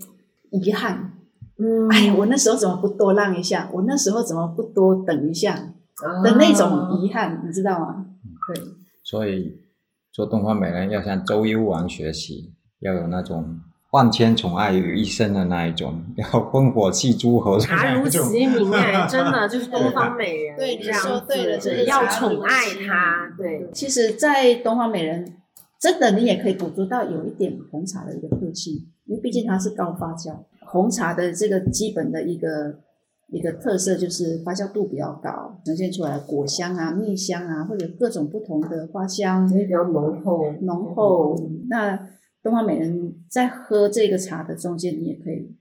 [0.51, 1.13] 遗憾。
[1.59, 3.71] 嗯，哎，我那时候怎么不多让一下？
[3.73, 5.73] 我那时候怎么不多等一下啊
[6.03, 8.07] 的那种遗憾，你知道吗？
[8.55, 8.63] 对。
[9.03, 9.59] 所以
[10.13, 13.61] 做东方美人要向周幽王学习，要有那种
[13.93, 18.29] 万千宠爱于一身的那一种， 要烽火戏诸侯的茶如那一种。
[18.31, 25.37] 其名哎，真的就是东方美人，对你说对了子就是要宠爱其它，名对，其实，在东方美人，
[25.79, 28.75] 真的你也可以捕捉到有一点红茶的一个特性，
[29.05, 30.37] 因为毕竟它是高发酵。
[30.69, 32.81] 红茶的这个基本的一个
[33.29, 41.37] 一个特色就是发酵度比较高，呈现出来果香啊、蜜香啊，或者各种不同的花香所以比较浓厚，浓厚。
[41.69, 42.09] 那
[42.43, 45.57] 东方美人在喝这个茶的中间，你也可以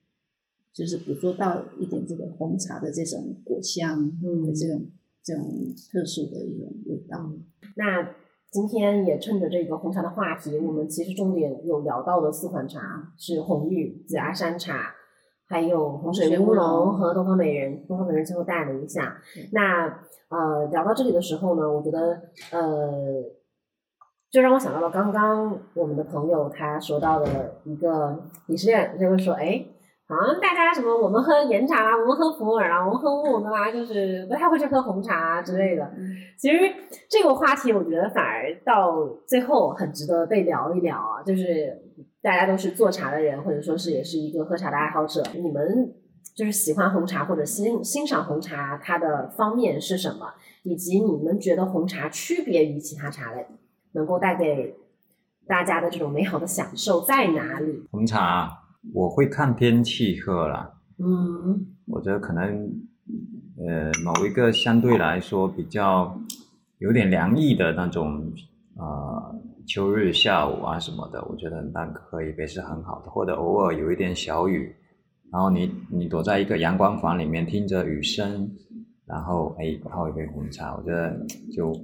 [0.71, 4.85] 就是捕捉到一点这个红茶的这种果香嗯的这种
[5.23, 5.43] 这种
[5.91, 7.31] 特殊的一种味道。
[7.75, 8.11] 那
[8.51, 14.93] 今天也趁着这个红茶的话题，我们其实重点有聊到的四款茶是红玉、紫芽山茶，
[15.47, 17.85] 还有洪水乌龙和东方美人。
[17.87, 19.17] 东方美人最后带了一下。
[19.51, 19.87] 那
[20.29, 22.21] 呃，聊到这里的时候呢，我觉得
[22.51, 23.23] 呃，
[24.31, 29.65] 就让我想到了刚刚我们的朋友他说到的一个鄙视链，就会说，哎。
[30.07, 35.83] 好像大家什么，我们喝岩茶啦，我们喝普洱啦，我们喝乌龙的啦，就是不太会去喝红茶啊之类的。
[35.97, 36.57] 嗯其实
[37.09, 41.23] 这个话题，我觉得反而到最后很值得被聊一聊啊。
[41.23, 41.81] 就是
[42.21, 45.93] 大家都是做茶的人，或者说是也是一个喝茶的爱好者，你们
[46.35, 50.33] 就是喜欢红茶或者欣欣赏红茶，它的方面是什么？
[50.63, 53.47] 以及你们觉得红茶区别于其他茶类，
[53.93, 54.75] 能够带给
[55.47, 57.87] 大家的这种美好的享受在哪里？
[57.91, 58.49] 红茶
[58.93, 62.71] 我会看天气喝啦，嗯我觉得可能
[63.57, 66.17] 呃某一个相对来说比较
[66.79, 68.31] 有点凉意的那种
[68.77, 69.35] 呃
[69.67, 74.75] 秋日下午啊什么的，我觉得那喝一杯是很好的，或者偶尔有一点小雨，
[75.31, 78.49] 然后你你躲在一个阳光房里面听着雨声，
[79.05, 81.17] 然后哎泡一杯红茶，我觉得
[81.51, 81.75] 就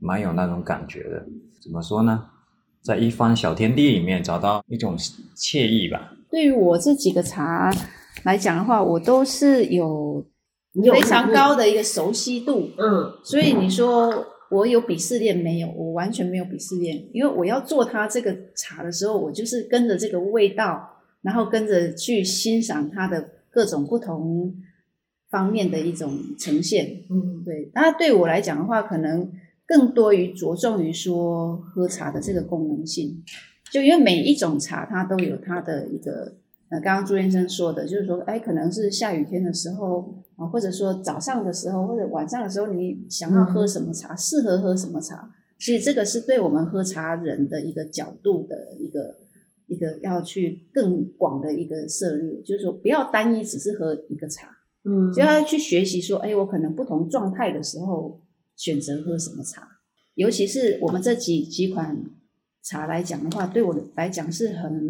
[0.00, 1.26] 蛮有那种感觉的。
[1.60, 2.26] 怎么说呢？
[2.80, 6.12] 在一方小天地里面找到一种惬意吧。
[6.34, 7.72] 对于我这几个茶
[8.24, 10.26] 来讲的话，我都是有
[10.92, 15.68] 非常高的一个熟悉度，嗯所以你说我有鄙视链没有？
[15.76, 24.52] 我完全没有鄙视链，因为我要做它这个茶的时候，我就是跟着这个味道，然后跟着去欣赏它的各种不同
[25.30, 27.04] 方面的一种呈现。
[27.10, 29.30] 嗯对，那对我来讲的话，可能
[29.64, 33.22] 更多于着重于说喝茶的这个功能性，
[33.74, 36.32] 就因为每一种茶它都有它的一个，
[36.68, 49.16] 呃，刚刚朱先生说的，就是说，哎，可能是下雨天的时候啊，或者说早上的时候，或者晚上的时候，你想要喝什么茶，适合喝什么茶，所以这个是对我们喝茶人的一个角度的一个
[49.66, 58.20] 一个要去更广的一个涉猎，就是说不要单一只是喝一个茶，嗯，就要去学习说，哎，我可能不同状态的时候
[58.54, 59.66] 选择喝什么茶，
[60.14, 61.98] 尤其是我们这几几款
[62.64, 64.80] 茶来讲的话，对我来讲是很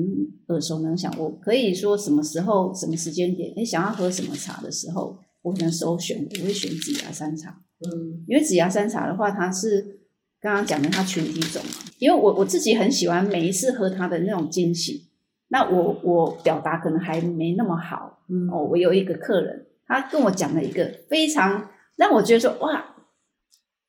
[0.46, 1.12] 耳熟能详。
[1.18, 7.60] 我可以说什么时候、什么时间点，哎，想要喝什么茶的时候，我可能首选我会选紫芽山茶。
[7.84, 9.98] 嗯因为紫芽山茶的话，它是
[10.40, 11.70] 刚刚讲的它群体种嘛。
[11.98, 15.10] 因为我我自己很喜欢每一次喝它的那种惊喜。
[15.48, 18.64] 那我我表达可能还没那么好嗯哦。
[18.70, 22.94] 我有一个客人，他跟我讲了一个非常让我觉得说哇，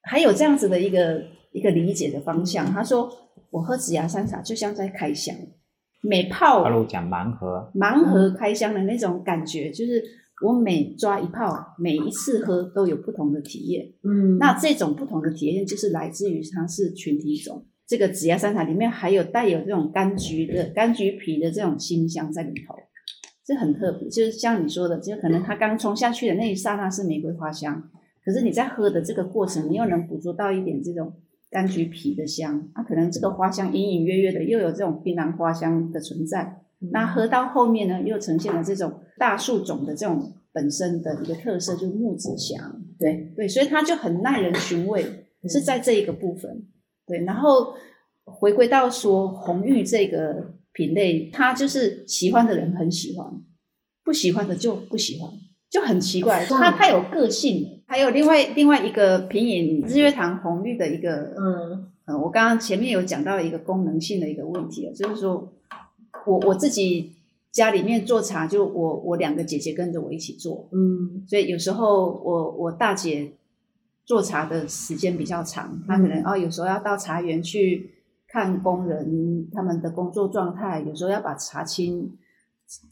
[0.01, 2.65] 还有这样子的一个一个理解的方向。
[2.71, 3.11] 他说
[3.51, 5.35] 我喝紫芽山茶就像在开箱，
[6.01, 10.03] 每泡大陆讲盲盒，盲盒开箱的那种感觉，就是
[10.45, 13.85] 我每抓一泡，每一次喝都有不同的体验。
[14.03, 17.65] 嗯，那这种不同的体验，就是来自于它是群体种。
[17.87, 22.75] 这个紫芽山茶里面还有带有这种柑橘的柑橘皮的这种清香在里头，
[23.45, 24.09] 这很特别。
[24.09, 27.89] 就是像你说的，就可能它刚冲下去的那一刹那是玫瑰花香，
[28.25, 31.13] 可是你在喝的这个过程，你又能捕捉到一点这种
[31.51, 36.61] 柑橘皮的香，它、可能这个花香隐隐约约的又有这种槟榔花香的存在。
[36.91, 42.83] 那喝到后面呢，又呈现了这种大树种的这种本身的一个特色，就是木质香。
[42.99, 45.03] 对对，所以它就很耐人寻味，
[45.49, 46.65] 是在这一个部分。
[47.07, 47.73] 对，然后
[48.23, 53.31] 回归到说红玉这个品类，它就是喜欢的人很喜欢，
[54.03, 55.31] 不喜欢的就不喜欢，
[55.69, 56.43] 就很奇怪。
[56.45, 61.91] 嗯它它有个性，还有另外另外一个品饮日月潭红绿的一个嗯。
[62.05, 65.51] 呃，我刚刚前面有讲到一个功能性的一个问题，就是说
[66.27, 67.15] 我我自己
[67.51, 73.31] 家里面做茶，就我我两个姐姐跟着我一起做，嗯所以有时候我我大姐
[74.05, 77.89] 做茶的时间比较长，她可能哦有时候要到茶园去
[78.27, 82.15] 看工人他们的工作状态，有时候要把茶青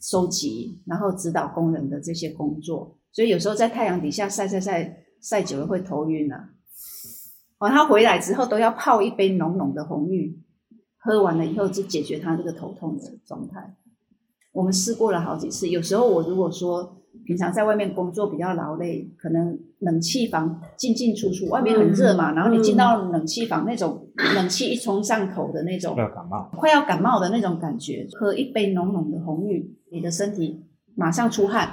[0.00, 6.50] 收集，然后指导工人的这些工作，所以有时候在太阳底下晒晒晒晒久了会头晕啊。
[7.58, 10.38] 哦，他回来之后都要泡一杯浓浓的红玉，
[10.98, 13.76] 喝完了以后就解决他这个头痛的状态。
[14.52, 26.50] 我们试过了好几次，有时候我如果说平常在外面工作比较劳累，可能冷气房进进出出，外面很热嘛，然后你进到冷气房那种冷气一冲上头的那种，要感冒。
[26.56, 31.68] 快要感冒的那种感觉，喝一杯浓浓的红玉，你的身体马上出汗，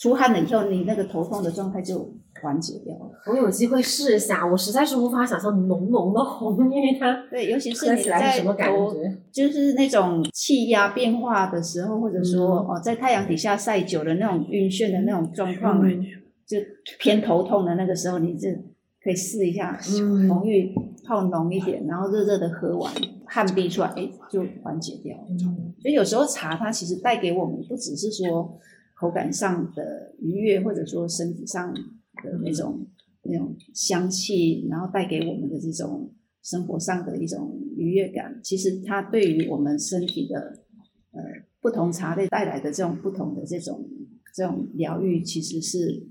[0.00, 3.10] 出汗了以后，你那个头痛的状态就缓解掉了。
[3.26, 9.18] 我有机会试一下，我实在是无法想象浓浓的红玉它对，尤其是你在起来是什么感头觉？
[9.30, 15.82] 就是那种气压变化的时候，或者说、嗯哦，在太阳底下晒久了那种晕眩的那种状况，
[16.46, 16.56] 就
[16.98, 18.48] 偏头痛的那个时候，你就
[19.04, 20.74] 可以试一下嗯红玉
[21.06, 22.90] 泡浓一点，然后热热的喝完，
[23.26, 25.24] 汗逼出来，哎，就缓解掉了。
[25.28, 28.58] 嗯所以有时候茶它其实带给我们不只是说
[29.00, 32.86] 口感上的愉悦，或者说身体上的那种
[33.22, 38.38] 那种香气，然后带给我们的这种生活上的一种愉悦感。
[38.44, 40.58] 其实它对于我们身体的
[41.12, 41.22] 呃
[41.62, 43.88] 不同茶类带来的这种不同的这种
[44.34, 46.06] 这种疗愈，其实是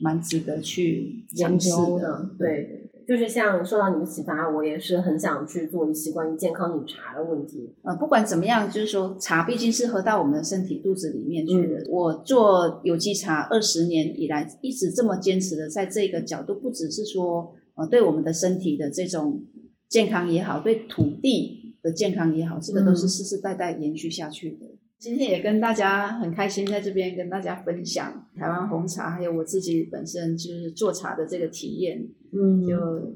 [0.00, 2.34] 蛮值得去研尝试究的。
[2.38, 2.79] 对，
[3.10, 7.74] 就是像受到你的启发，我也是很想去做一些关于健康饮茶的问题。
[7.82, 11.82] 呃，不管怎么样，就是说茶毕竟是喝到我们的身体肚子里面去的。
[11.90, 19.42] 我做有机茶二十年以来，一直这么坚持的，在这个角度，不只是说呃对我们的身体的这种
[19.88, 24.66] 健康也好，对土地的健康也好，这个都是世世代代延续下去的。
[25.00, 32.06] 今天也跟大家很开心，在这边跟大家分享台湾红茶，还有我自己本身就是做茶的这个体验。
[32.32, 33.14] 嗯就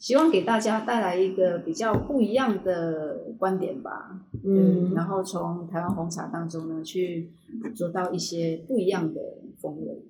[0.00, 4.18] 希望给大家带来一个比较不一样的观点吧。
[4.44, 7.30] 嗯然后从台湾红茶当中呢，去
[7.76, 9.20] 做到一些不一样的
[9.60, 10.02] 风味。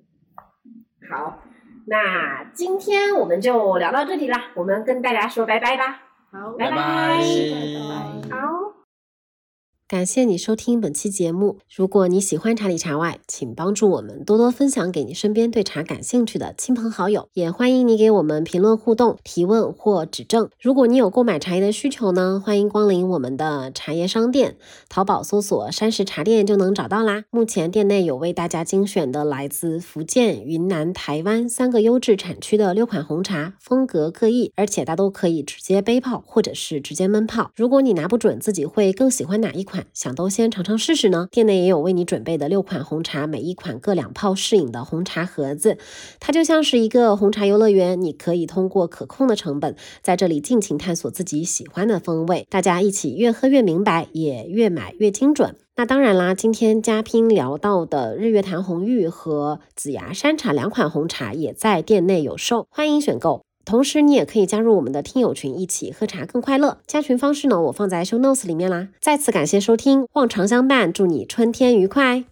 [1.07, 1.43] 好，
[1.85, 6.01] 那今天我们就聊到这里啦，我们跟大家说拜拜吧。
[6.31, 7.19] 好，拜拜拜
[8.29, 8.35] 拜。
[8.35, 8.50] 好。
[9.91, 11.57] 感谢你收听本期节目。
[11.69, 20.49] 如果你喜欢茶里茶外，请帮助我们多多分享给你身边对茶感兴趣的亲朋好友，也欢迎你给我们评论互动、提问或指正。
[20.61, 24.55] 如果你有购买茶叶的需求呢，欢迎光临我们的茶叶商店，
[24.87, 27.25] 淘宝搜索“山石茶店”就能找到啦。
[27.29, 37.51] 目前店内有为大家精选的来自福建、云南、台湾三个优质产区的六款红茶，风格各异，而且大都可以直接杯泡或者是直接闷泡。
[37.57, 41.27] 如果你拿不准自己会更喜欢哪一款，想都先尝尝试试呢？
[41.31, 45.77] 店内也有为你准备的六款红茶，每一款各两泡适饮的红茶盒子，
[46.19, 55.55] 它就像是一个红茶游乐园，你可以通过可控的成本，在这里尽情探索自己喜欢的风味，大家一起越喝越明白，也越买越精准。
[55.75, 63.43] 那当然啦，今天嘉宾聊到的日月潭红玉和紫芽山茶两款红茶也在店内有售，欢迎选购。
[63.63, 66.79] 同时，你也可以加入我们的听友群，一起喝茶更快乐。
[66.87, 68.87] 加群方式呢，我放在 show notes 里面啦。
[68.99, 72.25] 再次感谢收听，望长相伴，祝你春天愉快。